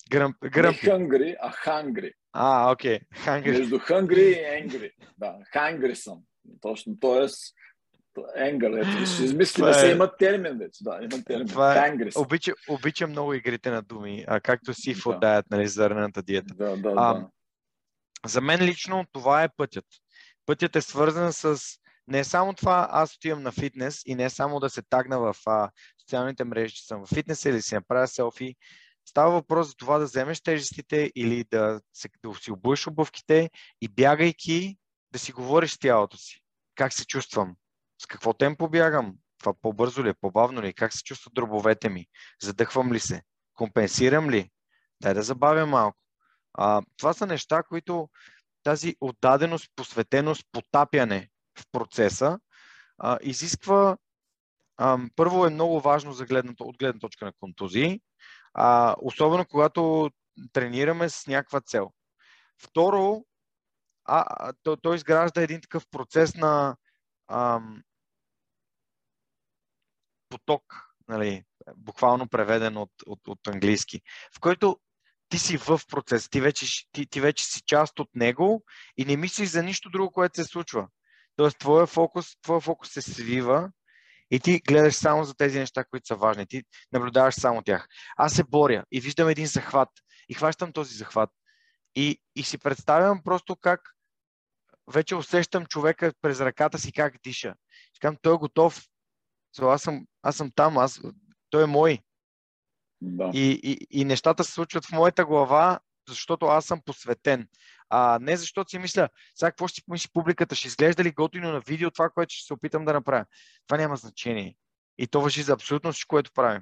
[0.10, 0.76] Гръм, гръм.
[0.84, 2.12] Не hungry, а hungry.
[2.34, 2.99] А, окей.
[2.99, 3.26] Okay.
[3.26, 3.58] Hungry.
[3.58, 4.91] Между hungry и angry.
[5.18, 6.20] Да, hungry съм.
[6.62, 7.28] Точно, т.е.
[8.36, 10.84] Енгър, ето, ще измисли да се е- има термин вече.
[10.84, 11.48] Да, има термин.
[11.48, 11.98] Това е...
[12.16, 15.28] Обичам, обичам много игрите на думи, а, както seafood да.
[15.28, 16.53] diet, нали, зърнената диета.
[16.53, 17.28] Да, да, а, да.
[18.26, 19.86] За мен лично това е пътят.
[20.45, 21.60] Пътят е свързан с
[22.07, 25.19] не е само това, аз отивам на фитнес и не е само да се тагна
[25.19, 25.72] в а,
[26.02, 28.56] социалните мрежи, че съм в фитнес или си направя селфи.
[29.06, 33.49] Става въпрос за това да вземеш тежестите или да, се, да си обуеш обувките
[33.82, 34.78] и бягайки
[35.11, 36.41] да си говориш с тялото си.
[36.76, 37.56] Как се чувствам?
[38.02, 39.14] С какво темпо бягам?
[39.38, 40.73] Това по-бързо ли е, по-бавно ли?
[40.73, 42.06] Как се чувстват дробовете ми?
[42.41, 43.22] Задъхвам ли се?
[43.53, 44.49] Компенсирам ли?
[45.02, 45.98] дай да забавя малко.
[46.53, 48.10] А, това са неща, които
[48.64, 51.30] тази отдаденост, посветеност, потапяне
[51.60, 52.40] в процеса
[52.98, 53.98] а, изисква
[54.78, 58.02] а, първо е много важно за гледната, от гледна точка на контузии,
[58.53, 60.10] а, особено когато
[60.53, 61.91] тренираме с някаква цел.
[62.64, 63.26] Второ,
[64.06, 66.78] а, то, то изгражда един такъв процес на
[67.28, 67.84] ам,
[70.30, 70.64] поток,
[71.07, 71.44] нали,
[71.76, 74.02] буквално преведен от, от, от английски,
[74.36, 74.80] в който
[75.30, 78.64] ти си в процес, ти вече, ти, ти вече си част от него
[78.98, 80.88] и не мислиш за нищо друго, което се случва.
[81.36, 83.72] Тоест, твоя фокус, твоя фокус се свива
[84.32, 86.48] и ти гледаш само за тези неща, които са важни.
[86.48, 87.88] Ти наблюдаваш само тях.
[88.18, 89.90] Аз се боря и виждам един захват
[90.30, 91.30] и хващам този захват.
[91.95, 93.82] И, и си представям просто как
[94.94, 97.56] вече усещам човека през ръката си как диша.
[97.99, 98.82] Казвам, той е готов.
[99.62, 101.02] Аз, съм, аз съм там, аз,
[101.49, 101.99] той е мой.
[103.02, 103.32] Да.
[103.34, 105.80] И, и, и нещата се случват в моята глава,
[106.10, 107.48] защото аз съм посветен.
[107.90, 111.60] А не защото си мисля, сега какво ще помисли публиката, ще изглежда ли готино на
[111.60, 113.26] видео това, което ще се опитам да направя.
[113.68, 114.56] Това няма значение.
[114.98, 116.61] И то въжи за абсолютно всичко, което правим.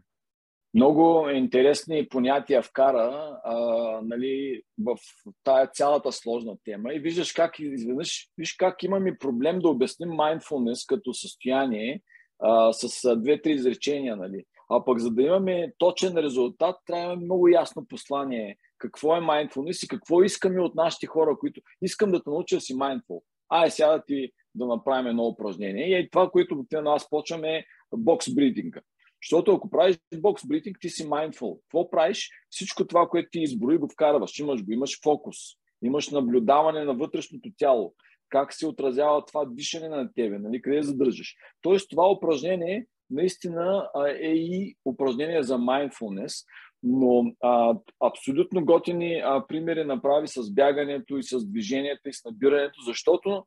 [0.74, 3.56] Много интересни понятия вкара а,
[4.04, 4.98] нали, в
[5.44, 10.88] тая цялата сложна тема и виждаш как изведнъж, виж как имаме проблем да обясним mindfulness
[10.88, 12.02] като състояние
[12.40, 14.16] а, с две-три изречения.
[14.16, 14.44] Нали.
[14.70, 19.20] А пък за да имаме точен резултат, трябва да имаме много ясно послание какво е
[19.20, 23.22] mindfulness и какво искаме от нашите хора, които искам да те науча си mindful.
[23.50, 26.00] Ай, сега да ти да направим едно упражнение.
[26.00, 27.64] И това, което на аз почваме е
[27.96, 28.82] бокс бридинга.
[29.24, 31.60] Защото ако правиш бокс бритинг, ти си mindful.
[31.62, 32.30] Какво правиш?
[32.50, 34.40] Всичко това, което ти изброи, го вкарваш.
[34.40, 35.38] Имаш го, имаш фокус,
[35.84, 37.94] имаш наблюдаване на вътрешното тяло,
[38.30, 41.36] как се отразява това дишане на тебе, нали, къде задържаш.
[41.62, 43.90] Тоест това упражнение наистина
[44.20, 46.46] е и упражнение за mindfulness,
[46.84, 47.76] но а,
[48.06, 53.46] абсолютно готини а, примери направи с бягането и с движението и с набирането, защото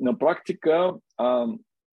[0.00, 1.46] на практика а,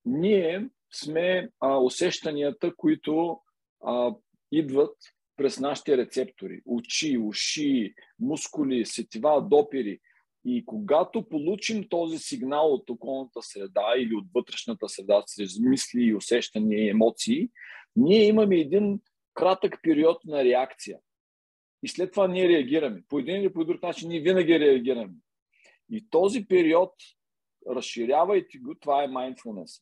[0.05, 3.39] ние сме а, усещанията, които
[3.85, 4.13] а,
[4.51, 4.95] идват
[5.37, 6.61] през нашите рецептори.
[6.65, 9.99] Очи, уши, мускули, сетива, допири.
[10.45, 16.85] И когато получим този сигнал от околната среда или от вътрешната среда, чрез мисли, усещания
[16.85, 17.49] и емоции,
[17.95, 18.99] ние имаме един
[19.35, 20.99] кратък период на реакция.
[21.83, 23.03] И след това ние реагираме.
[23.09, 25.13] По един или по друг начин ние винаги реагираме.
[25.89, 26.93] И този период,
[27.69, 29.81] разширявайте го, това е mindfulness.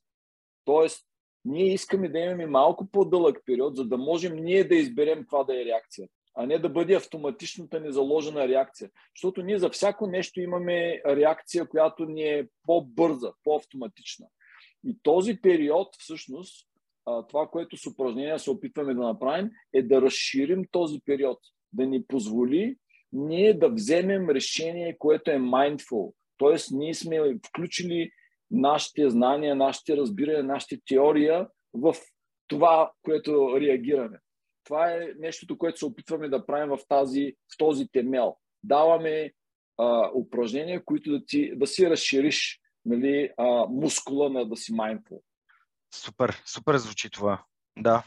[0.66, 1.06] Тоест,
[1.46, 5.62] ние искаме да имаме малко по-дълъг период, за да можем ние да изберем каква да
[5.62, 8.90] е реакция, а не да бъде автоматичната ни заложена реакция.
[9.16, 14.28] Защото ние за всяко нещо имаме реакция, която ни е по-бърза, по-автоматична.
[14.86, 16.68] И този период, всъщност,
[17.30, 21.40] това, което с упражнения се опитваме да направим, е да разширим този период,
[21.74, 22.76] да ни позволи
[23.14, 26.14] ние да вземем решение, което е mindful.
[26.38, 28.12] Тоест, ние сме включили
[28.52, 31.96] нашите знания, нашите разбирания, нашите теория в
[32.48, 34.20] това, което реагираме.
[34.64, 38.36] Това е нещото, което се опитваме да правим в, тази, в този темел.
[38.64, 39.32] Даваме
[39.78, 45.22] а, упражнения, които да, ти, да си разшириш нали, а, мускула на да си mindful.
[45.94, 47.44] Супер, супер звучи това.
[47.80, 48.03] Да.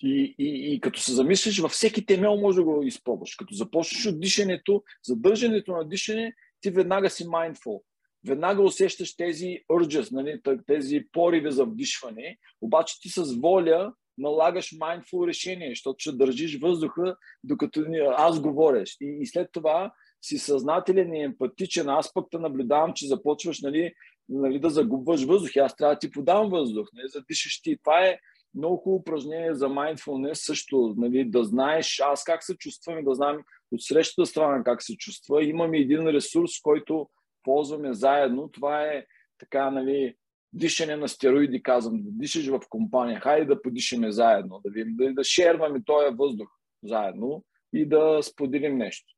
[0.00, 3.34] И, и, и като се замислиш, във всеки темел може да го изпробваш.
[3.34, 7.80] Като започнеш от дишането, задържането на дишане, ти веднага си mindful
[8.26, 15.26] веднага усещаш тези urges, нали, тези пориви за вдишване, обаче ти с воля налагаш mindful
[15.26, 17.84] решение, защото ще държиш въздуха, докато
[18.16, 18.96] аз говориш.
[19.00, 19.92] И, и след това
[20.22, 21.88] си съзнателен и емпатичен.
[21.88, 23.92] Аз пък те наблюдавам, че започваш нали,
[24.28, 25.56] нали, да загубваш въздух.
[25.56, 27.78] Аз трябва да ти подам въздух, нали, за дишаш ти.
[27.82, 28.18] Това е
[28.54, 33.14] много хубаво упражнение за mindfulness също, нали, да знаеш аз как се чувствам и да
[33.14, 33.38] знам
[33.72, 35.44] от срещата страна как се чувства.
[35.44, 37.08] Имаме един ресурс, който
[37.42, 39.04] ползваме заедно, това е
[39.38, 40.14] така, нали,
[40.52, 45.12] дишане на стероиди, казвам, да дишаш в компания, хайде да подишаме заедно, да, видим, да,
[45.12, 46.48] да шерваме този въздух
[46.82, 49.14] заедно и да споделим нещо.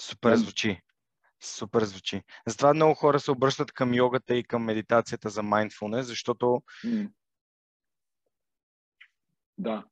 [0.00, 0.80] Супер звучи.
[1.42, 2.22] Супер звучи.
[2.46, 6.62] Затова много хора се обръщат към йогата и към медитацията за mindfulness, защото.
[9.58, 9.84] Да.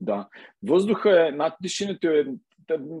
[0.00, 0.28] Да.
[0.62, 2.24] Въздуха е, над дишането е, е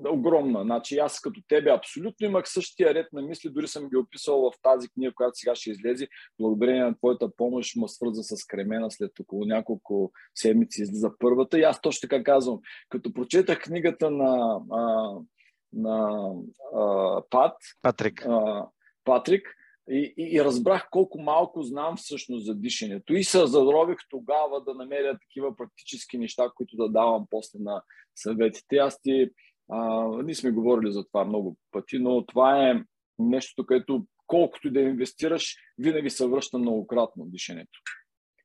[0.08, 0.62] огромна.
[0.62, 4.52] Значи аз като тебе абсолютно имах същия ред на мисли, дори съм ги описал в
[4.62, 6.08] тази книга, която сега ще излезе.
[6.40, 11.58] Благодарение на твоята помощ ме свърза с Кремена след около няколко седмици излиза първата.
[11.58, 12.58] И аз точно така казвам.
[12.88, 15.14] Като прочетах книгата на, а,
[15.72, 16.28] на
[16.74, 18.26] а, Пат, Патрик.
[18.26, 18.66] А,
[19.04, 19.56] Патрик,
[19.90, 23.12] и, и, и разбрах колко малко знам всъщност за дишането.
[23.12, 27.82] И се зарових тогава да намеря такива практически неща, които да давам после на
[28.14, 28.76] съветите.
[28.76, 29.30] Аз ти,
[29.70, 32.84] а, ние сме говорили за това много пъти, но това е
[33.18, 37.80] нещо, което колкото да инвестираш, винаги се връща многократно дишането.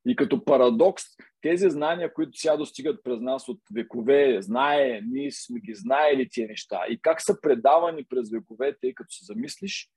[0.08, 1.04] И като парадокс,
[1.42, 6.48] тези знания, които сега достигат през нас от векове, знае, ние сме ги знаели тия
[6.48, 9.90] неща и как са предавани през вековете, и като се замислиш,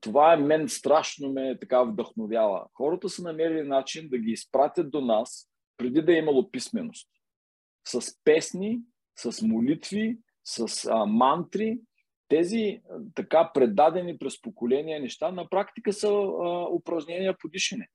[0.00, 2.66] това е мен страшно ме така вдъхновява.
[2.74, 7.08] Хората са намерили начин да ги изпратят до нас, преди да е имало писменост.
[7.86, 8.80] С песни,
[9.16, 11.78] с молитви, с а, мантри.
[12.28, 12.80] Тези
[13.14, 17.88] така предадени през поколения неща на практика са а, упражнения по дишане.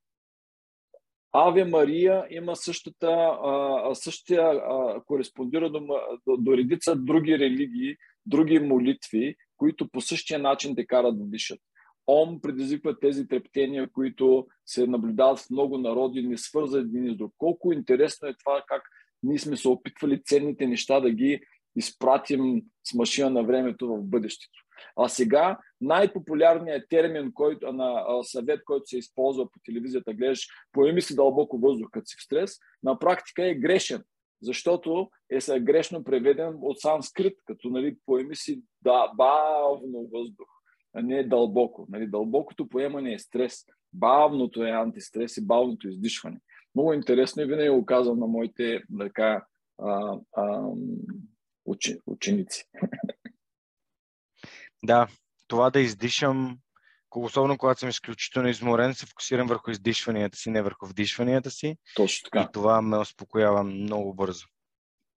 [1.32, 3.10] Аве Мария има същата,
[3.42, 5.80] а, същия, а, кореспондира до,
[6.26, 11.60] до, до редица други религии, други молитви, които по същия начин те карат да дишат.
[12.06, 17.34] Ом предизвиква тези трептения, които се наблюдават в много народи, не свързат един с друг.
[17.38, 18.82] Колко интересно е това, как
[19.22, 21.40] ние сме се опитвали ценните неща да ги
[21.76, 24.60] изпратим с машина на времето в бъдещето.
[24.96, 31.16] А сега най-популярният термин който, на съвет, който се използва по телевизията, гледаш, поеми си
[31.16, 34.02] дълбоко въздух, като си в стрес, на практика е грешен,
[34.42, 40.48] защото е грешно преведен от санскрит, като нали, поеми си да, бавно въздух,
[40.94, 41.86] а не дълбоко.
[41.90, 46.40] Нали, дълбокото поемане е стрес, бавното е антистрес и бавното издишване.
[46.74, 49.44] Много интересно и винаги го казвам на моите така,
[49.78, 50.62] а, а,
[52.06, 52.64] ученици.
[54.82, 55.08] Да,
[55.48, 56.58] това да издишам,
[57.16, 61.76] особено когато съм изключително изморен, се фокусирам върху издишванията си, не върху вдишванията си.
[61.96, 62.46] Точно така.
[62.48, 64.46] И това ме успокоява много бързо.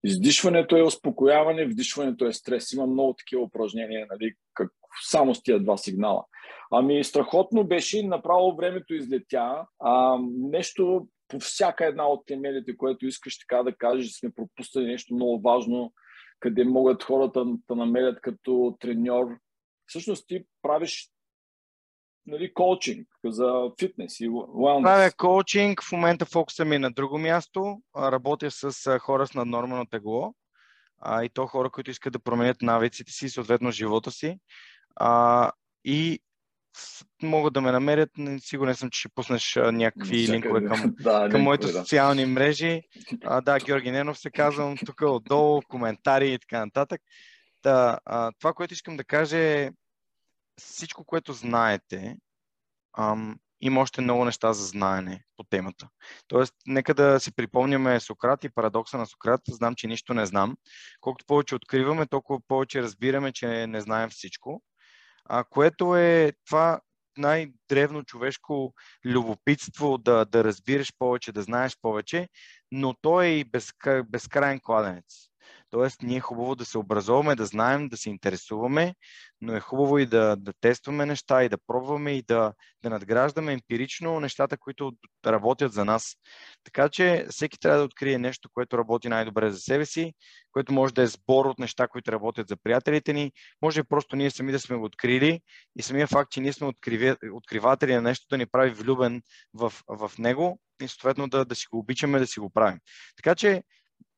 [0.04, 2.72] Издишването е успокояване, вдишването е стрес.
[2.72, 4.70] Има много такива упражнения, нали, как,
[5.08, 6.24] само с тия два сигнала.
[6.70, 9.66] Ами страхотно беше, направо времето излетя.
[9.80, 11.08] А, нещо
[11.38, 15.92] по всяка една от темелите, което искаш така да кажеш, сме пропуснали нещо много важно,
[16.40, 19.38] къде могат хората да намерят като треньор.
[19.86, 21.10] Всъщност ти правиш
[22.26, 24.82] нали, коучинг за фитнес и wellness.
[24.82, 27.82] Правя коучинг, в момента фокуса ми е на друго място.
[27.96, 30.34] Работя с хора с наднормално тегло
[31.04, 34.38] а, и то хора, които искат да променят навиците си, съответно живота си.
[34.96, 35.52] А,
[35.84, 36.20] и
[37.22, 38.10] могат да ме намерят.
[38.38, 41.72] Сигурен съм, че ще пуснеш някакви Всяка, линкове към, да, към моите да.
[41.72, 42.82] социални мрежи.
[43.24, 47.00] А, да, Георги Ненов се казвам тук отдолу, коментари и така нататък.
[47.62, 49.70] Да, а, това, което искам да кажа е
[50.60, 52.16] всичко, което знаете,
[52.98, 55.88] ам, има още много неща за знаене по темата.
[56.28, 59.40] Тоест, нека да си припомняме Сократ и парадокса на Сократ.
[59.48, 60.56] Знам, че нищо не знам.
[61.00, 64.62] Колкото повече откриваме, толкова повече разбираме, че не знаем всичко
[65.24, 66.80] а, което е това
[67.18, 68.74] най-древно човешко
[69.04, 72.28] любопитство да, да разбираш повече, да знаеш повече,
[72.72, 73.44] но то е и
[74.04, 75.33] безкрайен кладенец.
[75.74, 78.94] Тоест, ние е хубаво да се образуваме, да знаем, да се интересуваме,
[79.40, 82.52] но е хубаво и да, да тестваме неща и да пробваме и да,
[82.82, 84.92] да надграждаме емпирично нещата, които
[85.26, 86.16] работят за нас.
[86.64, 90.12] Така че всеки трябва да открие нещо, което работи най-добре за себе си,
[90.52, 93.32] което може да е сбор от неща, които работят за приятелите ни.
[93.62, 95.40] Може просто ние сами да сме го открили
[95.78, 96.72] и самия факт, че ние сме
[97.32, 99.22] откриватели на нещо, да ни прави влюбен
[99.54, 102.78] в, в него и съответно да, да си го обичаме, да си го правим.
[103.16, 103.62] Така че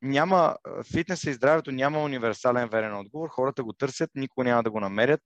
[0.01, 0.55] няма,
[0.93, 3.29] фитнеса и здравето няма универсален верен отговор.
[3.29, 5.21] Хората го търсят, никога няма да го намерят,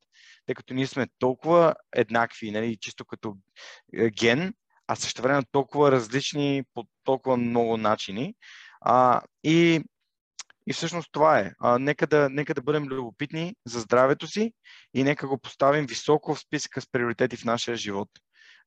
[0.46, 3.38] тъй като ние сме толкова еднакви, нали, чисто като
[3.94, 4.54] е, ген,
[4.88, 8.36] а също време толкова различни по толкова много начини.
[8.82, 9.84] А, и,
[10.68, 11.52] и всъщност това е.
[11.60, 14.54] А, нека, да, нека да бъдем любопитни за здравето си
[14.94, 18.10] и нека го поставим високо в списъка с приоритети в нашия живот.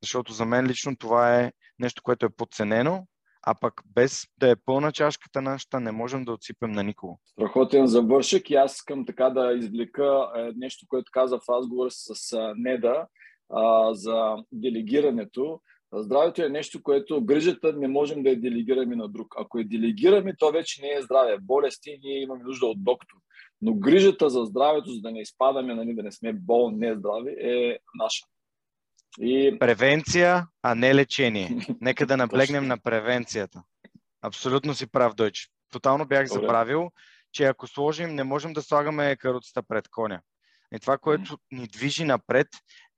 [0.02, 3.06] Защото за мен лично това е нещо, което е подценено
[3.46, 7.20] а пък без да е пълна чашката нашата, не можем да отсипем на никого.
[7.24, 12.36] Страхотен завършък и аз искам така да извлека е, нещо, което каза в разговор с
[12.56, 13.06] Неда
[13.50, 15.60] а, за делегирането.
[15.92, 19.34] Здравето е нещо, което грижата не можем да я делегираме на друг.
[19.38, 21.38] Ако я делегираме, то вече не е здраве.
[21.42, 23.16] Болести, ние имаме нужда от доктор.
[23.62, 27.30] Но грижата за здравето, за да не изпадаме, нали, да не сме болни, не здрави,
[27.40, 28.26] е наша.
[29.20, 29.56] И...
[29.60, 31.50] Превенция, а не лечение.
[31.80, 33.62] Нека да наблегнем на превенцията.
[34.22, 35.48] Абсолютно си прав, Дойч.
[35.70, 36.40] Тотално бях Добре.
[36.40, 36.90] забравил,
[37.32, 40.20] че ако сложим, не можем да слагаме каруцата пред коня.
[40.74, 42.48] И това, което ни движи напред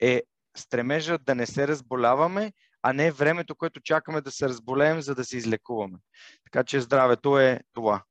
[0.01, 0.23] е
[0.57, 2.53] стремежа да не се разболяваме,
[2.83, 5.99] а не времето, което чакаме да се разболеем, за да се излекуваме.
[6.45, 8.03] Така че здравето е това.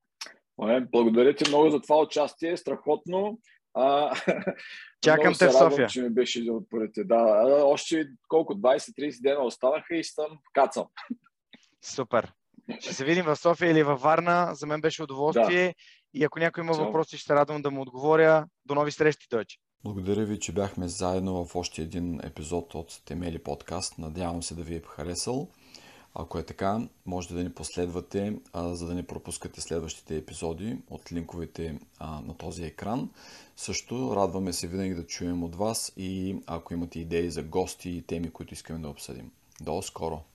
[0.91, 2.57] Благодаря ти много за това участие.
[2.57, 3.39] Страхотно.
[3.75, 4.15] А,
[5.01, 5.87] Чакам те в радвам, София.
[5.87, 7.03] че ми беше един от първите.
[7.03, 8.53] Да, още колко?
[8.53, 10.85] 20-30 дена останаха и съм кацам.
[11.81, 12.31] Супер.
[12.79, 14.49] Ще се видим в София или във Варна.
[14.53, 15.67] За мен беше удоволствие.
[15.67, 15.73] Да.
[16.13, 16.85] И ако някой има Чао.
[16.85, 18.45] въпроси, ще се радвам да му отговоря.
[18.65, 19.57] До нови срещи, Дойче.
[19.83, 23.97] Благодаря ви, че бяхме заедно в още един епизод от Темели подкаст.
[23.97, 25.51] Надявам се да ви е харесал.
[26.15, 31.11] Ако е така, можете да ни последвате, а, за да не пропускате следващите епизоди от
[31.11, 33.09] линковете а, на този екран.
[33.57, 38.01] Също радваме се винаги да чуем от вас и ако имате идеи за гости и
[38.01, 39.31] теми, които искаме да обсъдим.
[39.61, 40.21] До скоро!